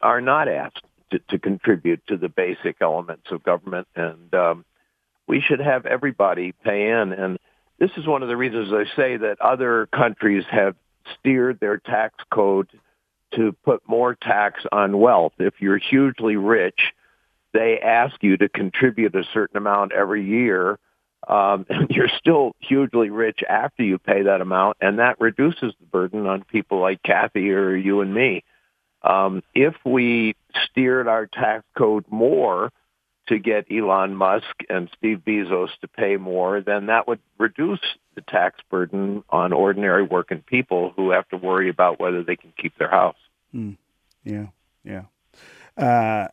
[0.00, 3.88] are not asked to, to contribute to the basic elements of government.
[3.96, 4.64] And um,
[5.26, 7.12] we should have everybody pay in.
[7.12, 7.38] And
[7.78, 10.76] this is one of the reasons I say that other countries have
[11.18, 12.68] steered their tax code
[13.34, 15.32] to put more tax on wealth.
[15.38, 16.92] If you're hugely rich,
[17.52, 20.78] they ask you to contribute a certain amount every year
[21.26, 25.86] um, and you're still hugely rich after you pay that amount, and that reduces the
[25.86, 28.44] burden on people like Kathy or you and me.
[29.02, 30.34] Um, if we
[30.70, 32.70] steered our tax code more
[33.28, 37.80] to get Elon Musk and Steve Bezos to pay more, then that would reduce
[38.14, 42.52] the tax burden on ordinary working people who have to worry about whether they can
[42.60, 43.16] keep their house.
[43.54, 43.76] Mm.
[44.24, 44.46] Yeah,
[44.84, 45.04] yeah.
[45.76, 46.28] Uh,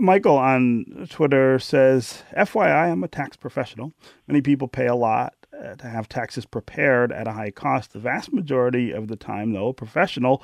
[0.00, 3.92] Michael on Twitter says, FYI, I'm a tax professional.
[4.26, 7.92] Many people pay a lot uh, to have taxes prepared at a high cost.
[7.92, 10.42] The vast majority of the time, though, a professional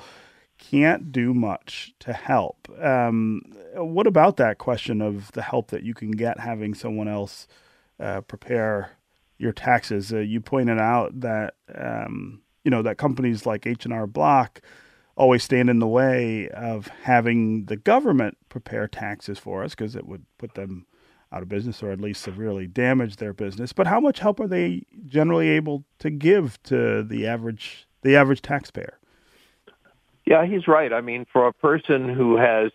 [0.59, 2.67] can't do much to help.
[2.79, 3.41] Um,
[3.73, 7.47] what about that question of the help that you can get having someone else
[7.99, 8.91] uh, prepare
[9.37, 10.13] your taxes?
[10.13, 14.61] Uh, you pointed out that um, you know that companies like H and R Block
[15.15, 20.05] always stand in the way of having the government prepare taxes for us because it
[20.05, 20.85] would put them
[21.31, 23.73] out of business or at least severely damage their business.
[23.73, 28.41] But how much help are they generally able to give to the average the average
[28.41, 28.98] taxpayer?
[30.29, 30.93] Yeah, he's right.
[30.93, 32.71] I mean, for a person who has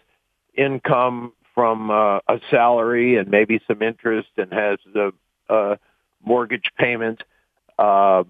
[0.58, 5.12] income from uh, a salary and maybe some interest and has the
[5.48, 5.76] uh,
[6.26, 7.22] mortgage payment,
[7.78, 8.24] uh,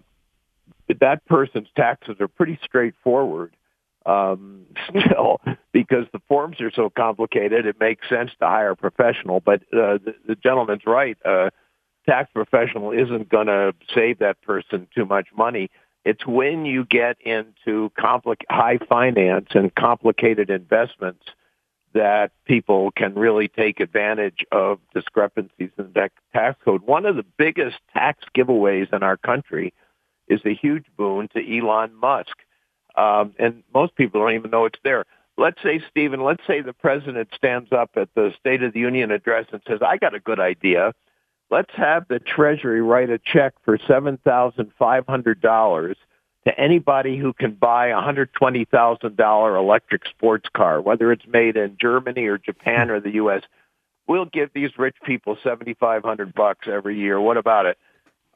[1.01, 3.57] that person's taxes are pretty straightforward.
[4.05, 5.41] Um, still,
[5.73, 9.41] because the forms are so complicated, it makes sense to hire a professional.
[9.41, 11.17] But uh, the, the gentleman's right.
[11.25, 11.49] Uh,
[12.07, 15.71] tax professional isn't going to save that person too much money.
[16.05, 21.25] It's when you get into compli- high finance and complicated investments
[21.95, 26.83] that people can really take advantage of discrepancies in the tax code.
[26.83, 29.73] One of the biggest tax giveaways in our country
[30.29, 32.37] is a huge boon to Elon Musk.
[32.97, 35.05] Um, and most people don't even know it's there.
[35.37, 39.11] Let's say, Stephen, let's say the president stands up at the State of the Union
[39.11, 40.93] address and says, I got a good idea
[41.55, 45.95] let's have the Treasury write a check for $7,500
[46.47, 52.27] to anybody who can buy a $120,000 electric sports car, whether it's made in Germany
[52.27, 53.43] or Japan or the U.S.
[54.09, 57.21] We'll give these rich people 7,500 bucks every year.
[57.21, 57.79] What about it?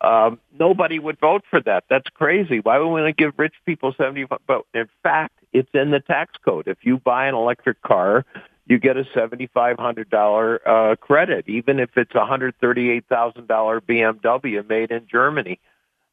[0.01, 1.83] Um, nobody would vote for that.
[1.91, 2.61] That's crazy.
[2.61, 4.39] Why would we want to give rich people 75?
[4.47, 6.69] But in fact, it's in the tax code.
[6.69, 8.25] If you buy an electric car,
[8.69, 15.59] you get a $7,500 uh, credit, even if it's a $138,000 BMW made in Germany.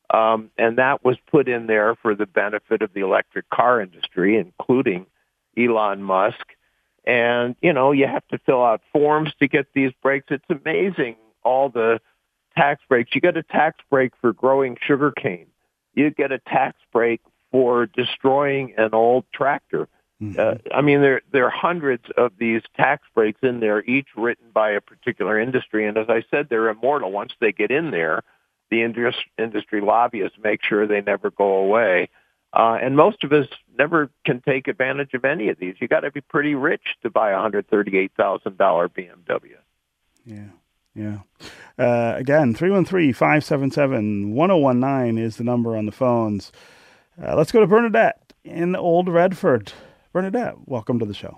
[0.09, 4.37] Um, and that was put in there for the benefit of the electric car industry,
[4.37, 5.05] including
[5.57, 6.45] Elon Musk.
[7.05, 10.27] And, you know, you have to fill out forms to get these breaks.
[10.29, 11.99] It's amazing all the
[12.55, 13.13] tax breaks.
[13.13, 15.47] You get a tax break for growing sugarcane.
[15.93, 19.89] You get a tax break for destroying an old tractor.
[20.21, 20.39] Mm-hmm.
[20.39, 24.45] Uh, I mean, there there are hundreds of these tax breaks in there, each written
[24.53, 25.85] by a particular industry.
[25.85, 27.11] And as I said, they're immortal.
[27.11, 28.23] Once they get in there,
[28.69, 32.07] the industry industry lobbyists make sure they never go away.
[32.53, 33.47] Uh, and most of us
[33.77, 35.75] never can take advantage of any of these.
[35.81, 39.57] You got to be pretty rich to buy a hundred thirty-eight thousand dollar BMW.
[40.25, 40.51] Yeah,
[40.95, 41.17] yeah.
[41.77, 46.53] Uh, again, 313-577-1019 is the number on the phones.
[47.21, 49.73] Uh, let's go to Bernadette in Old Redford.
[50.15, 51.37] Bernadette, welcome to the show.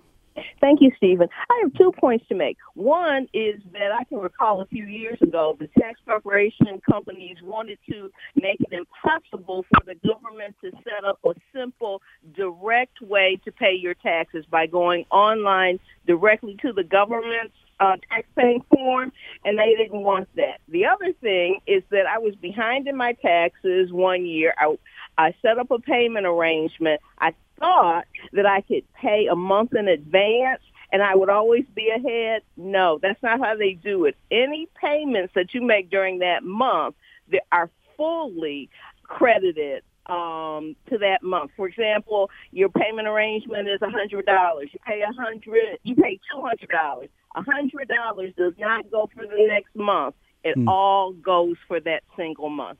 [0.61, 1.27] Thank you, Stephen.
[1.49, 2.57] I have two points to make.
[2.75, 7.79] One is that I can recall a few years ago, the tax preparation companies wanted
[7.89, 12.03] to make it impossible for the government to set up a simple,
[12.35, 18.63] direct way to pay your taxes by going online directly to the government's uh, taxpaying
[18.73, 19.11] form,
[19.45, 20.59] and they didn't want that.
[20.67, 24.53] The other thing is that I was behind in my taxes one year.
[24.57, 24.77] I,
[25.17, 27.01] I set up a payment arrangement.
[27.19, 31.89] I thought that I could pay a month in advance and I would always be
[31.89, 32.43] ahead.
[32.55, 34.15] No, that's not how they do it.
[34.31, 36.95] Any payments that you make during that month
[37.31, 38.69] that are fully
[39.03, 41.51] credited um, to that month.
[41.57, 44.69] For example, your payment arrangement is a hundred dollars.
[44.71, 45.79] You pay a hundred.
[45.83, 47.09] You pay two hundred dollars.
[47.35, 50.15] A hundred dollars does not go for the next month.
[50.43, 50.67] It hmm.
[50.67, 52.79] all goes for that single month.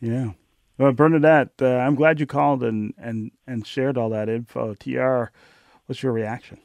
[0.00, 0.30] Yeah.
[0.78, 4.74] Well, Bernadette, uh, I'm glad you called and, and, and shared all that info.
[4.74, 5.24] TR,
[5.86, 6.58] what's your reaction?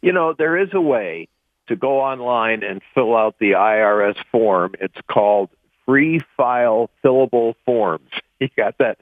[0.00, 1.28] You know, there is a way
[1.68, 4.74] to go online and fill out the IRS form.
[4.80, 5.50] It's called
[5.86, 8.10] Free File Fillable Forms.
[8.40, 8.96] You got that?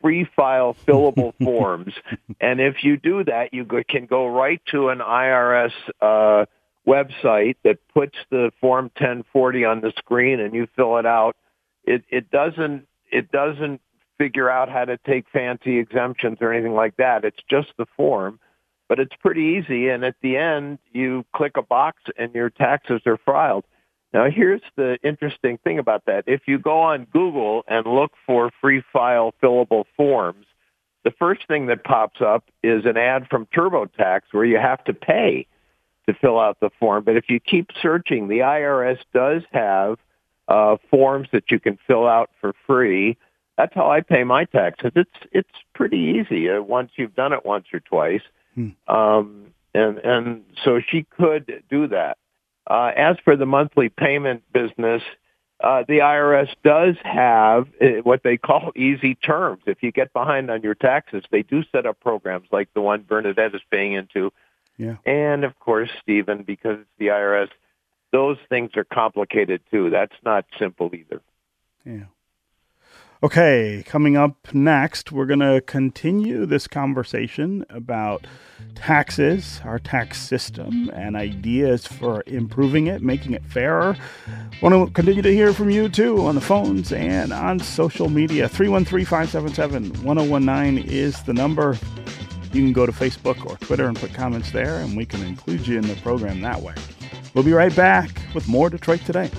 [0.00, 1.92] Free File Fillable Forms.
[2.40, 6.46] And if you do that, you can go right to an IRS uh,
[6.86, 11.34] website that puts the Form 1040 on the screen and you fill it out.
[11.82, 13.80] It, it doesn't it doesn't
[14.18, 17.24] figure out how to take fancy exemptions or anything like that.
[17.24, 18.40] It's just the form,
[18.88, 19.88] but it's pretty easy.
[19.88, 23.64] And at the end, you click a box and your taxes are filed.
[24.12, 26.24] Now, here's the interesting thing about that.
[26.26, 30.46] If you go on Google and look for free file fillable forms,
[31.04, 34.94] the first thing that pops up is an ad from TurboTax where you have to
[34.94, 35.46] pay
[36.08, 37.04] to fill out the form.
[37.04, 39.98] But if you keep searching, the IRS does have
[40.48, 43.16] uh, forms that you can fill out for free.
[43.56, 44.92] That's how I pay my taxes.
[44.94, 48.22] It's it's pretty easy uh, once you've done it once or twice.
[48.54, 48.70] Hmm.
[48.88, 52.18] Um, and and so she could do that.
[52.68, 55.02] Uh, as for the monthly payment business,
[55.62, 59.62] uh, the IRS does have uh, what they call easy terms.
[59.66, 63.02] If you get behind on your taxes, they do set up programs like the one
[63.02, 64.32] Bernadette is paying into.
[64.76, 64.96] Yeah.
[65.06, 67.48] And of course, Stephen, because it's the IRS,
[68.16, 69.90] those things are complicated too.
[69.90, 71.20] That's not simple either.
[71.84, 72.04] Yeah.
[73.22, 78.26] Okay, coming up next, we're going to continue this conversation about
[78.74, 83.96] taxes, our tax system, and ideas for improving it, making it fairer.
[84.62, 88.48] Want to continue to hear from you too on the phones and on social media.
[88.48, 91.78] 313 577 1019 is the number.
[92.52, 95.66] You can go to Facebook or Twitter and put comments there, and we can include
[95.66, 96.74] you in the program that way.
[97.36, 99.30] We'll be right back with more Detroit Today.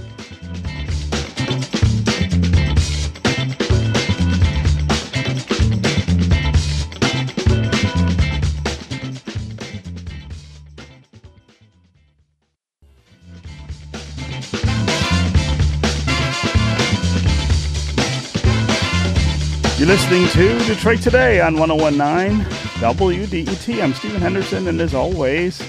[19.79, 22.45] You're listening to Detroit Today on 1019
[22.75, 23.81] WDET.
[23.81, 25.59] I'm Stephen Henderson, and as always,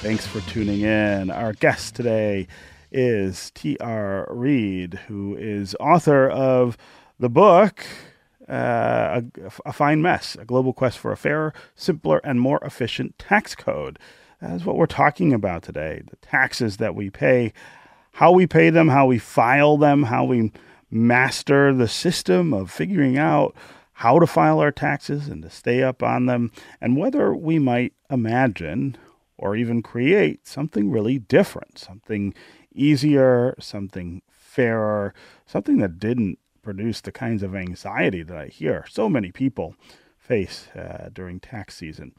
[0.00, 1.30] thanks for tuning in.
[1.30, 2.48] Our guest today
[2.90, 4.26] is T.R.
[4.30, 6.78] Reid, who is author of
[7.18, 7.84] the book
[8.48, 13.18] uh, a, a, Fine Mess A Global Quest for a Fairer, Simpler, and More Efficient
[13.18, 13.98] Tax Code.
[14.40, 17.52] That's what we're talking about today the taxes that we pay,
[18.12, 20.50] how we pay them, how we file them, how we
[20.90, 23.54] master the system of figuring out
[23.92, 27.92] how to file our taxes and to stay up on them, and whether we might
[28.10, 28.96] imagine
[29.40, 32.34] or even create something really different, something
[32.72, 35.14] easier, something fairer,
[35.46, 39.74] something that didn't produce the kinds of anxiety that I hear so many people
[40.18, 42.12] face uh, during tax season.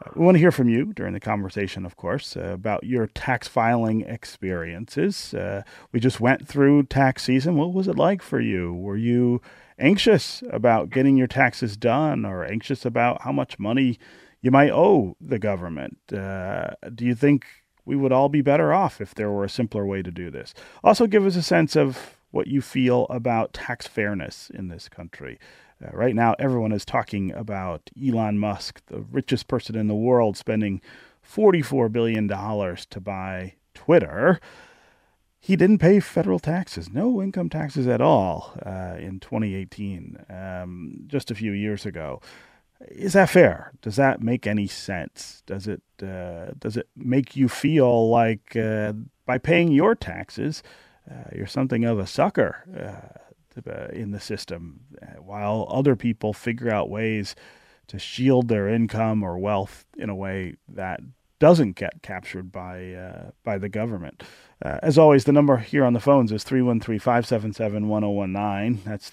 [0.00, 3.08] Uh, we want to hear from you during the conversation, of course, uh, about your
[3.08, 5.34] tax filing experiences.
[5.34, 7.56] Uh, we just went through tax season.
[7.56, 8.72] What was it like for you?
[8.72, 9.42] Were you
[9.80, 13.98] anxious about getting your taxes done or anxious about how much money
[14.40, 15.98] you might owe the government?
[16.12, 17.46] Uh, do you think
[17.84, 20.54] we would all be better off if there were a simpler way to do this?
[20.84, 25.38] Also, give us a sense of what you feel about tax fairness in this country.
[25.82, 30.36] Uh, right now, everyone is talking about Elon Musk, the richest person in the world,
[30.36, 30.80] spending
[31.26, 34.40] $44 billion to buy Twitter.
[35.40, 41.30] He didn't pay federal taxes, no income taxes at all uh, in 2018, um, just
[41.30, 42.20] a few years ago.
[42.80, 43.72] Is that fair?
[43.82, 45.42] Does that make any sense?
[45.46, 48.92] Does it uh, does it make you feel like uh,
[49.26, 50.62] by paying your taxes,
[51.10, 52.64] uh, you're something of a sucker?
[52.72, 53.18] Uh,
[53.66, 57.34] uh, in the system, uh, while other people figure out ways
[57.88, 61.00] to shield their income or wealth in a way that
[61.40, 64.22] doesn't get captured by uh, by the government.
[64.64, 68.84] Uh, as always, the number here on the phones is 313-577-1019.
[68.84, 69.08] That's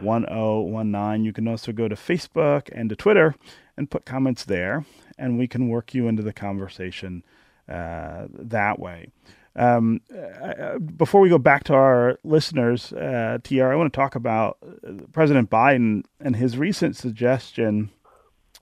[0.00, 1.24] 313-577-1019.
[1.24, 3.34] You can also go to Facebook and to Twitter
[3.76, 4.84] and put comments there,
[5.18, 7.22] and we can work you into the conversation
[7.68, 9.08] uh, that way.
[9.54, 14.14] Um, uh, before we go back to our listeners, uh, TR, I want to talk
[14.14, 17.90] about uh, President Biden and his recent suggestion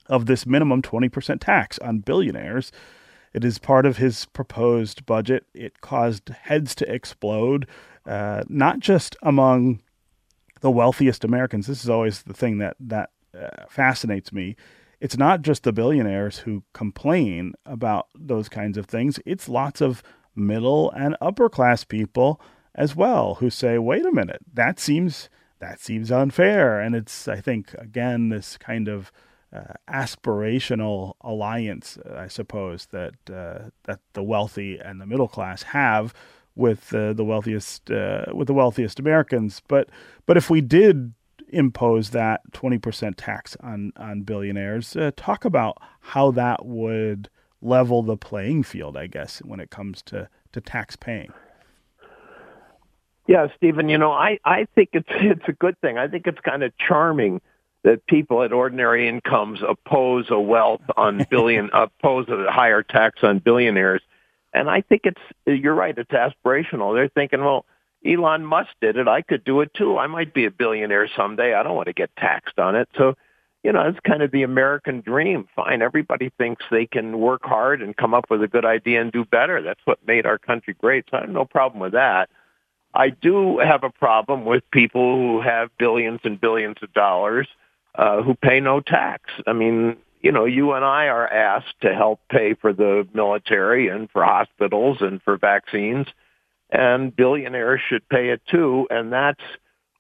[0.07, 2.73] of this minimum 20% tax on billionaires.
[3.33, 5.47] It is part of his proposed budget.
[5.55, 7.69] It caused heads to explode,
[8.05, 9.81] uh, not just among
[10.61, 11.67] the wealthiest Americans.
[11.67, 14.57] This is always the thing that that uh, fascinates me.
[15.01, 19.19] It's not just the billionaires who complain about those kinds of things.
[19.25, 20.03] It's lots of
[20.37, 22.41] middle and upper class people
[22.75, 27.41] as well who say, "Wait a minute, that seems that seems unfair." And it's I
[27.41, 29.11] think again this kind of
[29.53, 36.15] uh, aspirational alliance, I suppose that uh, that the wealthy and the middle class have
[36.61, 39.63] with uh, the wealthiest uh, with the wealthiest Americans.
[39.67, 39.89] But
[40.27, 41.15] but if we did
[41.49, 47.29] impose that twenty percent tax on on billionaires, uh, talk about how that would
[47.63, 51.33] level the playing field, I guess, when it comes to, to tax paying.
[53.27, 55.99] Yeah, Stephen, you know, I, I think it's it's a good thing.
[55.99, 57.41] I think it's kind of charming
[57.83, 63.39] that people at ordinary incomes oppose a wealth on billion oppose a higher tax on
[63.39, 64.03] billionaires.
[64.53, 66.95] And I think it's you're right, it's aspirational.
[66.95, 67.65] They're thinking, well,
[68.05, 69.09] Elon Musk did it.
[69.09, 69.99] I could do it too.
[69.99, 71.55] I might be a billionaire someday.
[71.55, 72.89] I don't want to get taxed on it.
[72.97, 73.15] So,
[73.63, 75.47] you know, it's kind of the American dream.
[75.55, 75.83] Fine.
[75.83, 79.25] Everybody thinks they can work hard and come up with a good idea and do
[79.25, 79.61] better.
[79.61, 81.05] That's what made our country great.
[81.11, 82.31] So I have no problem with that.
[82.95, 87.47] I do have a problem with people who have billions and billions of dollars
[87.95, 89.31] uh, who pay no tax.
[89.47, 93.89] I mean, you know, you and I are asked to help pay for the military
[93.89, 96.07] and for hospitals and for vaccines,
[96.71, 98.87] and billionaires should pay it too.
[98.91, 99.41] And that's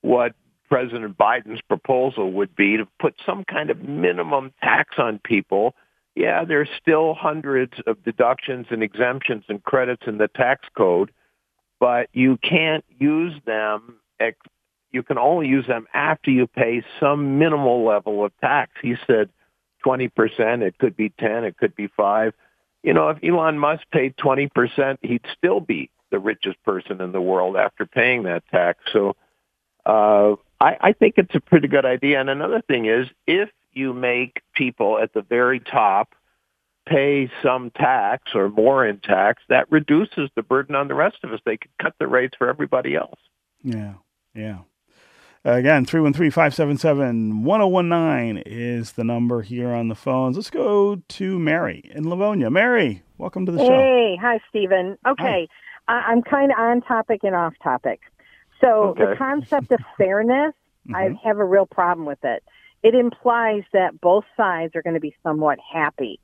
[0.02, 0.34] what
[0.68, 5.74] President Biden's proposal would be to put some kind of minimum tax on people.
[6.14, 11.12] Yeah, there's still hundreds of deductions and exemptions and credits in the tax code,
[11.78, 13.96] but you can't use them.
[14.92, 18.72] You can only use them after you pay some minimal level of tax.
[18.82, 19.30] He said
[19.84, 20.62] 20%.
[20.62, 21.44] It could be 10.
[21.44, 22.32] It could be 5.
[22.82, 27.20] You know, if Elon Musk paid 20%, he'd still be the richest person in the
[27.20, 28.80] world after paying that tax.
[28.92, 29.16] So
[29.86, 32.20] uh, I, I think it's a pretty good idea.
[32.20, 36.14] And another thing is, if you make people at the very top
[36.86, 41.32] pay some tax or more in tax, that reduces the burden on the rest of
[41.32, 41.40] us.
[41.44, 43.20] They could cut the rates for everybody else.
[43.62, 43.94] Yeah,
[44.34, 44.58] yeah.
[45.42, 50.36] Again, 313-577-1019 is the number here on the phones.
[50.36, 52.50] Let's go to Mary in Livonia.
[52.50, 53.70] Mary, welcome to the show.
[53.70, 54.98] Hey, hi, Stephen.
[55.06, 55.48] Okay,
[55.88, 56.08] hi.
[56.08, 58.00] I- am kind of on topic and off topic.
[58.60, 59.06] So okay.
[59.06, 60.52] the concept of fairness,
[60.86, 60.94] mm-hmm.
[60.94, 62.44] I have a real problem with it.
[62.82, 66.20] It implies that both sides are going to be somewhat happy.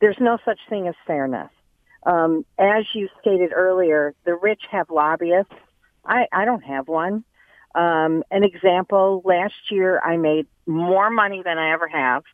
[0.00, 1.50] There's no such thing as fairness.
[2.06, 5.52] Um, as you stated earlier, the rich have lobbyists.
[6.06, 7.22] I, I don't have one.
[7.76, 12.24] Um, an example, last year I made more money than I ever have.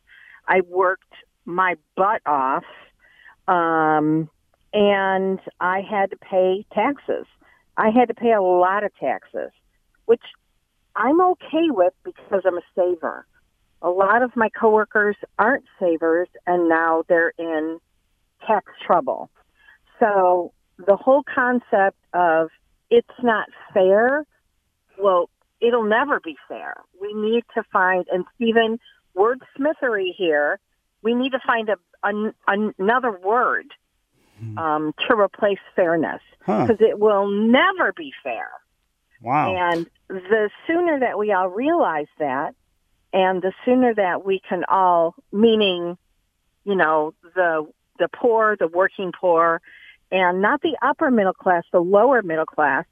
[0.47, 1.13] I worked
[1.45, 2.63] my butt off,
[3.49, 4.29] um,
[4.73, 7.25] and I had to pay taxes.
[7.75, 9.51] I had to pay a lot of taxes,
[10.05, 10.21] which
[10.95, 13.25] I'm okay with because I'm a saver.
[13.81, 17.79] A lot of my coworkers aren't savers, and now they're in
[18.47, 19.29] tax trouble.
[19.99, 22.49] So the whole concept of
[22.89, 24.25] it's not fair
[24.97, 25.29] well,
[25.63, 26.75] it'll never be fair.
[26.99, 28.79] We need to find, and Stephen,
[29.15, 30.59] wordsmithery here,
[31.01, 33.67] we need to find a, a another word
[34.39, 34.57] hmm.
[34.57, 36.85] um, to replace fairness because huh.
[36.85, 38.49] it will never be fair.
[39.21, 39.55] Wow.
[39.55, 42.55] And the sooner that we all realize that,
[43.13, 45.97] and the sooner that we can all, meaning,
[46.65, 47.67] you know, the
[47.99, 49.61] the poor, the working poor,
[50.11, 52.85] and not the upper middle class, the lower middle class,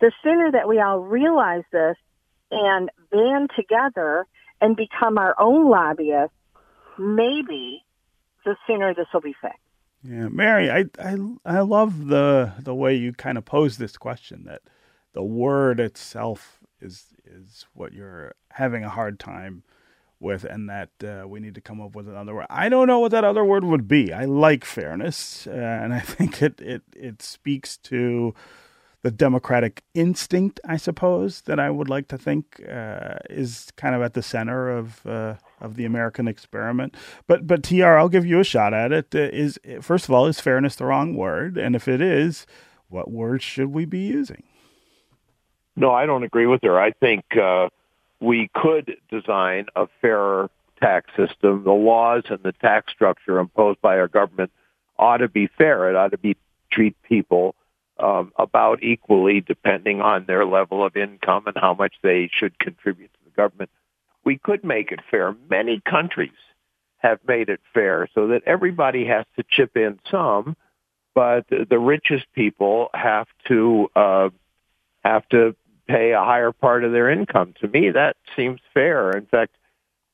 [0.00, 1.96] the sooner that we all realize this
[2.50, 4.26] and band together
[4.60, 6.34] and become our own lobbyists,
[6.98, 7.84] maybe
[8.44, 9.58] the sooner this will be fixed.
[10.02, 14.44] Yeah, Mary, I, I I love the the way you kind of pose this question
[14.44, 14.62] that
[15.12, 19.64] the word itself is is what you're having a hard time
[20.20, 22.46] with, and that uh, we need to come up with another word.
[22.48, 24.12] I don't know what that other word would be.
[24.12, 28.34] I like fairness, uh, and I think it it it speaks to
[29.02, 34.02] the democratic instinct, I suppose, that I would like to think uh, is kind of
[34.02, 36.96] at the center of uh, of the American experiment.
[37.26, 39.14] But but TR, I'll give you a shot at it.
[39.14, 41.56] Uh, is first of all, is fairness the wrong word?
[41.56, 42.46] And if it is,
[42.88, 44.42] what words should we be using?
[45.76, 46.78] No, I don't agree with her.
[46.78, 47.68] I think uh,
[48.20, 51.62] we could design a fairer tax system.
[51.62, 54.50] The laws and the tax structure imposed by our government
[54.98, 55.88] ought to be fair.
[55.88, 56.36] It ought to be
[56.72, 57.54] treat people
[57.98, 63.12] um, about equally depending on their level of income and how much they should contribute
[63.12, 63.70] to the government.
[64.24, 65.34] We could make it fair.
[65.48, 66.30] Many countries
[66.98, 70.56] have made it fair so that everybody has to chip in some,
[71.14, 74.28] but the richest people have to uh,
[75.04, 75.54] have to
[75.86, 77.54] pay a higher part of their income.
[77.60, 79.16] To me, that seems fair.
[79.16, 79.56] In fact,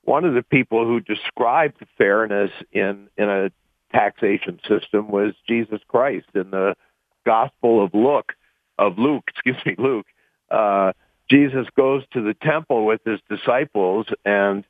[0.03, 3.51] one of the people who described fairness in in a
[3.91, 6.75] taxation system was Jesus Christ in the
[7.25, 8.33] Gospel of Luke,
[8.77, 10.07] of Luke, excuse me, Luke,
[10.49, 10.93] uh,
[11.29, 14.63] Jesus goes to the temple with his disciples and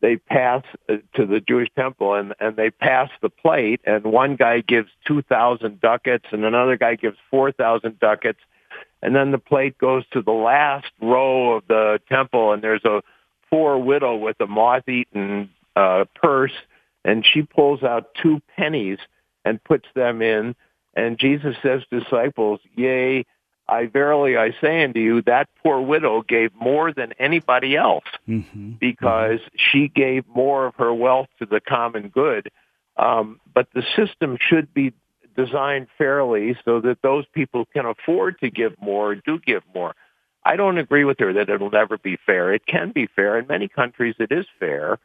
[0.00, 4.36] they pass uh, to the Jewish temple and, and they pass the plate and one
[4.36, 8.40] guy gives 2,000 ducats and another guy gives 4,000 ducats.
[9.00, 13.02] And then the plate goes to the last row of the temple and there's a
[13.48, 16.52] poor widow with a moth-eaten uh, purse
[17.04, 18.98] and she pulls out two pennies
[19.44, 20.54] and puts them in
[20.94, 23.24] and Jesus says to disciples, Yea,
[23.68, 28.72] I verily I say unto you, that poor widow gave more than anybody else mm-hmm.
[28.80, 32.50] because she gave more of her wealth to the common good.
[32.96, 34.92] Um, but the system should be
[35.36, 39.94] designed fairly so that those people can afford to give more do give more.
[40.44, 42.52] I don't agree with her that it'll never be fair.
[42.52, 43.38] It can be fair.
[43.38, 44.98] In many countries, it is fair.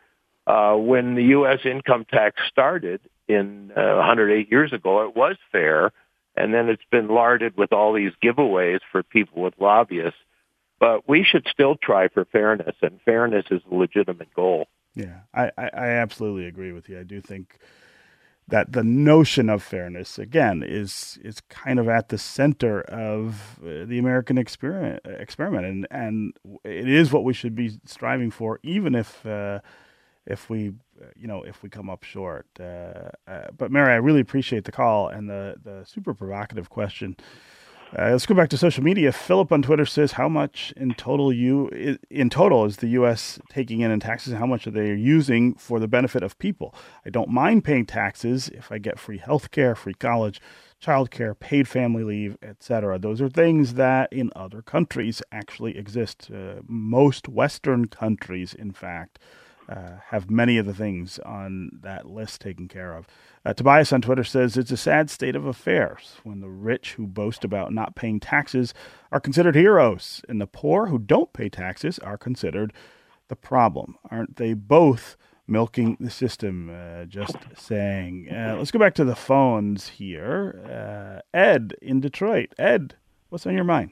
[0.48, 1.60] Uh, when the U.S.
[1.66, 5.92] income tax started in uh, 108 years ago, it was fair,
[6.38, 10.18] and then it's been larded with all these giveaways for people with lobbyists.
[10.80, 14.68] But we should still try for fairness, and fairness is a legitimate goal.
[14.96, 16.98] Yeah, I, I, I absolutely agree with you.
[16.98, 17.60] I do think
[18.48, 23.84] that the notion of fairness again is is kind of at the center of uh,
[23.84, 26.34] the American experiment experiment and and
[26.64, 29.60] it is what we should be striving for even if uh,
[30.28, 30.74] if we
[31.16, 34.72] you know if we come up short uh, uh but Mary I really appreciate the
[34.72, 37.16] call and the the super provocative question
[37.98, 39.14] uh, let's go back to social media.
[39.14, 43.40] Philip on Twitter says, "How much in total you in total is the U.S.
[43.50, 44.34] taking in in taxes?
[44.34, 46.76] and How much are they using for the benefit of people?
[47.06, 50.42] I don't mind paying taxes if I get free health care, free college,
[50.82, 53.00] child care, paid family leave, etc.
[53.00, 56.30] Those are things that in other countries actually exist.
[56.30, 59.18] Uh, most Western countries, in fact."
[59.70, 63.06] Uh, have many of the things on that list taken care of.
[63.46, 67.06] Uh, Tobias on Twitter says it's a sad state of affairs when the rich who
[67.06, 68.74] boast about not paying taxes
[69.12, 72.72] are considered heroes, and the poor who don't pay taxes are considered
[73.28, 73.98] the problem.
[74.10, 76.70] Aren't they both milking the system?
[76.70, 78.30] Uh, just saying.
[78.32, 80.62] Uh, let's go back to the phones here.
[80.66, 82.54] Uh, Ed in Detroit.
[82.58, 82.96] Ed,
[83.30, 83.92] what's on your mind?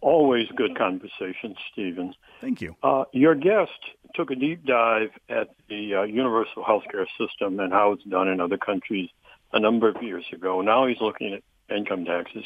[0.00, 2.14] Always good conversation, Stephen.
[2.40, 2.76] Thank you.
[2.82, 3.72] Uh, your guest
[4.14, 8.40] took a deep dive at the uh, universal healthcare system and how it's done in
[8.40, 9.10] other countries
[9.52, 10.60] a number of years ago.
[10.62, 11.42] Now he's looking at
[11.74, 12.44] income taxes.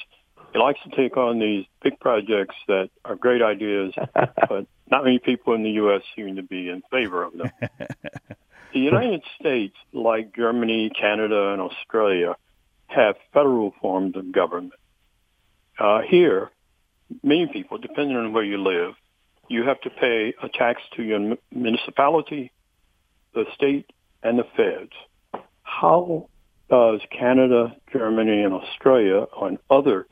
[0.53, 5.21] He likes to take on these big projects that are great ideas, but not many
[5.21, 6.03] people in the U.S.
[6.17, 7.51] seem to be in favor of them.
[8.73, 12.35] the United States, like Germany, Canada, and Australia,
[12.89, 14.73] have federal forms of government.
[15.79, 16.51] Uh, here,
[17.23, 18.95] many people, depending on where you live,
[19.49, 22.53] you have to pay a tax to your municipality,
[23.35, 23.91] the state,
[24.23, 24.93] and the feds.
[25.63, 26.29] How
[26.69, 30.07] does Canada, Germany, and Australia, and other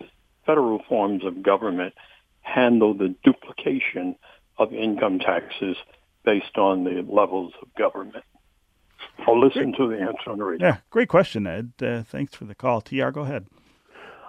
[0.44, 1.94] federal forms of government,
[2.40, 4.16] handle the duplication
[4.56, 5.76] of income taxes
[6.24, 8.24] based on the levels of government?
[9.26, 10.66] I'll listen to the answer on the radio.
[10.66, 11.72] Yeah, great question, Ed.
[11.80, 12.80] Uh, thanks for the call.
[12.80, 13.46] TR, go ahead.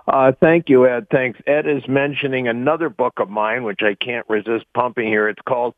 [0.10, 1.06] Uh, thank you, Ed.
[1.12, 1.40] Thanks.
[1.46, 5.30] Ed is mentioning another book of mine, which I can't resist pumping here.
[5.30, 5.76] It's called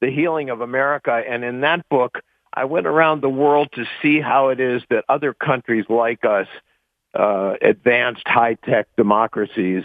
[0.00, 1.22] The Healing of America.
[1.28, 2.20] And in that book,
[2.54, 6.46] I went around the world to see how it is that other countries like us,
[7.12, 9.84] uh, advanced high-tech democracies,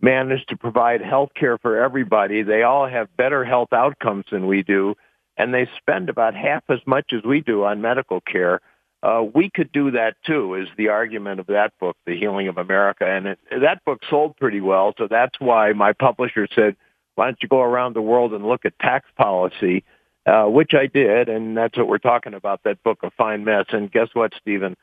[0.00, 2.42] manage to provide health care for everybody.
[2.42, 4.96] They all have better health outcomes than we do,
[5.36, 8.60] and they spend about half as much as we do on medical care.
[9.06, 12.58] Uh, we could do that too, is the argument of that book, The Healing of
[12.58, 13.06] America.
[13.06, 16.74] And it, that book sold pretty well, so that's why my publisher said,
[17.14, 19.84] why don't you go around the world and look at tax policy,
[20.26, 23.66] uh, which I did, and that's what we're talking about, that book, A Fine Mess.
[23.68, 24.76] And guess what, Stephen?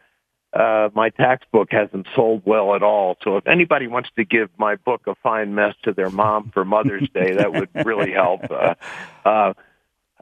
[0.53, 3.17] Uh, my tax book hasn't sold well at all.
[3.23, 6.63] So if anybody wants to give my book, A Fine Mess, to their mom for
[6.63, 8.41] Mother's Day, that would really help.
[8.49, 8.75] Uh,
[9.25, 9.53] uh,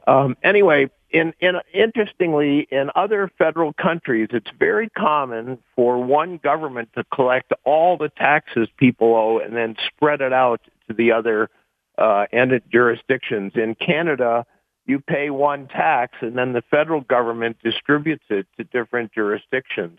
[0.06, 6.88] um, anyway, in, in interestingly, in other federal countries, it's very common for one government
[6.94, 11.50] to collect all the taxes people owe and then spread it out to the other
[11.98, 12.24] uh,
[12.70, 13.52] jurisdictions.
[13.54, 14.46] In Canada,
[14.86, 19.98] you pay one tax and then the federal government distributes it to different jurisdictions.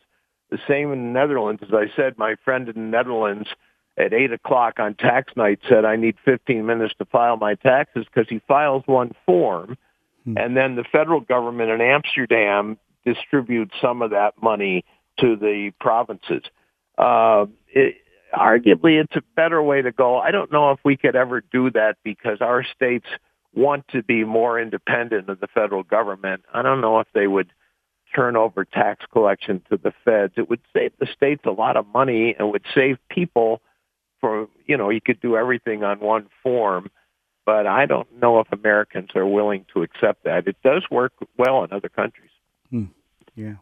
[0.49, 1.61] The same in the Netherlands.
[1.63, 3.47] As I said, my friend in the Netherlands
[3.97, 8.05] at 8 o'clock on tax night said, I need 15 minutes to file my taxes
[8.11, 9.77] because he files one form
[10.25, 10.37] Hmm.
[10.37, 14.85] And then the federal government in Amsterdam distributes some of that money
[15.19, 16.43] to the provinces.
[16.97, 17.95] Uh, it,
[18.33, 20.17] arguably, it's a better way to go.
[20.17, 23.07] I don't know if we could ever do that because our states
[23.53, 26.43] want to be more independent of the federal government.
[26.53, 27.51] I don't know if they would
[28.15, 30.33] turn over tax collection to the feds.
[30.37, 33.61] It would save the states a lot of money and would save people
[34.21, 36.89] for, you know, you could do everything on one form
[37.45, 40.47] but I don't know if Americans are willing to accept that.
[40.47, 42.31] It does work well in other countries.
[42.69, 42.85] Hmm.
[43.35, 43.55] Yeah.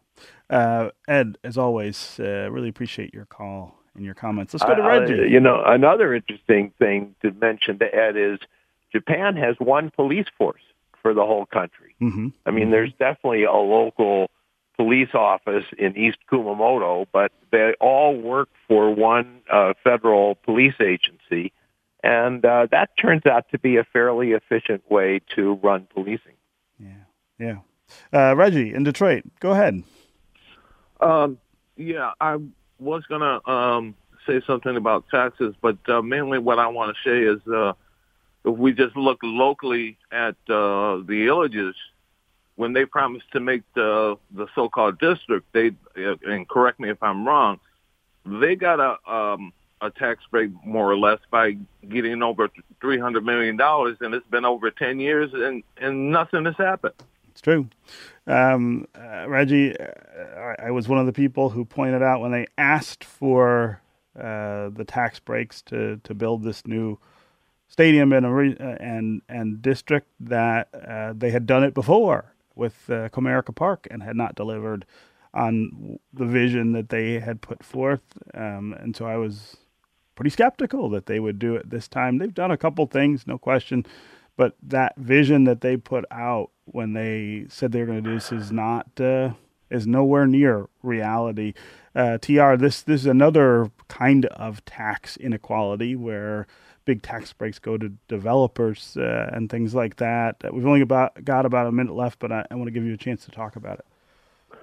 [0.50, 4.52] Uh, Ed, as always, uh, really appreciate your call and your comments.
[4.54, 5.20] Let's go to Reggie.
[5.20, 8.38] Uh, you know, another interesting thing to mention to Ed is
[8.92, 10.62] Japan has one police force
[11.00, 11.94] for the whole country.
[12.00, 12.28] Mm-hmm.
[12.46, 14.30] I mean, there's definitely a local
[14.76, 21.52] police office in East Kumamoto, but they all work for one uh, federal police agency
[22.02, 26.36] and uh, that turns out to be a fairly efficient way to run policing.
[26.78, 26.88] Yeah,
[27.38, 27.56] yeah.
[28.12, 29.82] Uh, Reggie in Detroit, go ahead.
[31.00, 31.38] Um,
[31.76, 32.38] yeah, I
[32.78, 33.94] was gonna um,
[34.26, 37.72] say something about taxes, but uh, mainly what I want to say is uh,
[38.44, 41.74] if we just look locally at uh, the Ilitches,
[42.56, 47.02] when they promised to make the the so-called district, they uh, and correct me if
[47.02, 47.60] I'm wrong,
[48.24, 51.56] they got a um, a tax break more or less by
[51.88, 52.48] getting over
[52.80, 56.94] three hundred million dollars, and it's been over ten years, and and nothing has happened.
[57.30, 57.68] It's true.
[58.26, 59.86] Um, uh, Reggie, uh,
[60.36, 63.80] I, I was one of the people who pointed out when they asked for
[64.18, 66.98] uh, the tax breaks to, to build this new
[67.68, 73.08] stadium and uh, and and district that uh, they had done it before with uh,
[73.08, 74.84] Comerica Park and had not delivered
[75.34, 78.02] on the vision that they had put forth.
[78.34, 79.56] Um, and so I was
[80.14, 82.18] pretty skeptical that they would do it this time.
[82.18, 83.86] They've done a couple things, no question,
[84.36, 88.14] but that vision that they put out when they said they were going to do
[88.14, 89.32] this is not uh,
[89.70, 91.54] is nowhere near reality.
[91.94, 96.46] Uh, TR, this this is another kind of tax inequality where
[96.84, 100.36] big tax breaks go to developers uh, and things like that.
[100.52, 102.94] We've only about got about a minute left, but I, I want to give you
[102.94, 104.58] a chance to talk about it.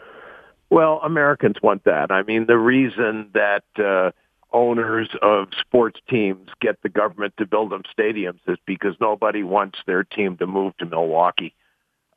[0.69, 2.11] Well, Americans want that.
[2.11, 4.11] I mean, the reason that uh,
[4.51, 9.79] owners of sports teams get the government to build them stadiums is because nobody wants
[9.85, 11.53] their team to move to Milwaukee.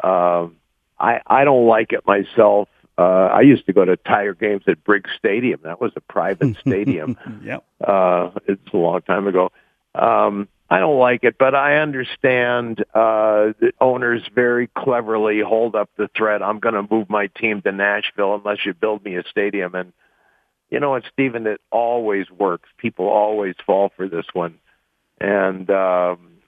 [0.02, 0.56] Um,
[0.98, 2.68] I I don't like it myself.
[2.98, 5.60] Uh, I used to go to Tiger games at Briggs Stadium.
[5.64, 7.16] That was a private stadium.
[7.42, 7.64] yep.
[7.80, 9.50] Uh, it's a long time ago.
[9.94, 15.90] Um, I don't like it, but I understand uh, the owners very cleverly hold up
[15.98, 16.42] the threat.
[16.42, 19.74] I'm going to move my team to Nashville unless you build me a stadium.
[19.74, 19.92] And
[20.72, 21.46] you know what, Stephen?
[21.46, 22.70] It always works.
[22.78, 24.58] People always fall for this one,
[25.20, 26.38] and um,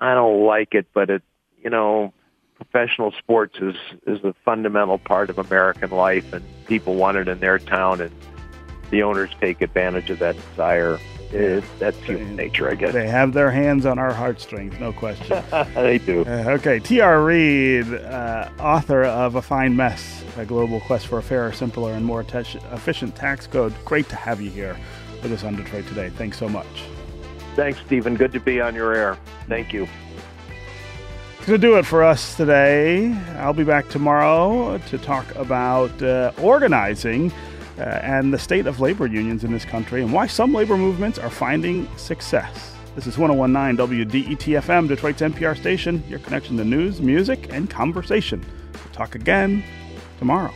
[0.00, 1.22] I don't like it, but it,
[1.60, 2.14] you know,
[2.54, 3.74] professional sports is
[4.06, 8.12] is a fundamental part of American life, and people want it in their town, and
[8.90, 11.00] the owners take advantage of that desire.
[11.34, 12.92] It, that's human nature, I guess.
[12.92, 15.42] They have their hands on our heartstrings, no question.
[15.74, 16.20] they do.
[16.20, 17.24] Uh, okay, T.R.
[17.24, 22.04] Reid, uh, author of A Fine Mess, A Global Quest for a Fairer, Simpler, and
[22.04, 23.74] More Efficient Tax Code.
[23.84, 24.76] Great to have you here
[25.24, 26.08] with us on Detroit Today.
[26.10, 26.84] Thanks so much.
[27.56, 28.14] Thanks, Stephen.
[28.14, 29.18] Good to be on your air.
[29.48, 29.88] Thank you.
[31.46, 33.12] Going to do it for us today.
[33.38, 37.32] I'll be back tomorrow to talk about uh, organizing
[37.78, 41.18] uh, and the state of labor unions in this country and why some labor movements
[41.18, 42.74] are finding success.
[42.94, 48.44] This is 1019 WDET-FM, Detroit's NPR station, your connection to news, music, and conversation.
[48.72, 49.64] We'll talk again
[50.18, 50.54] tomorrow.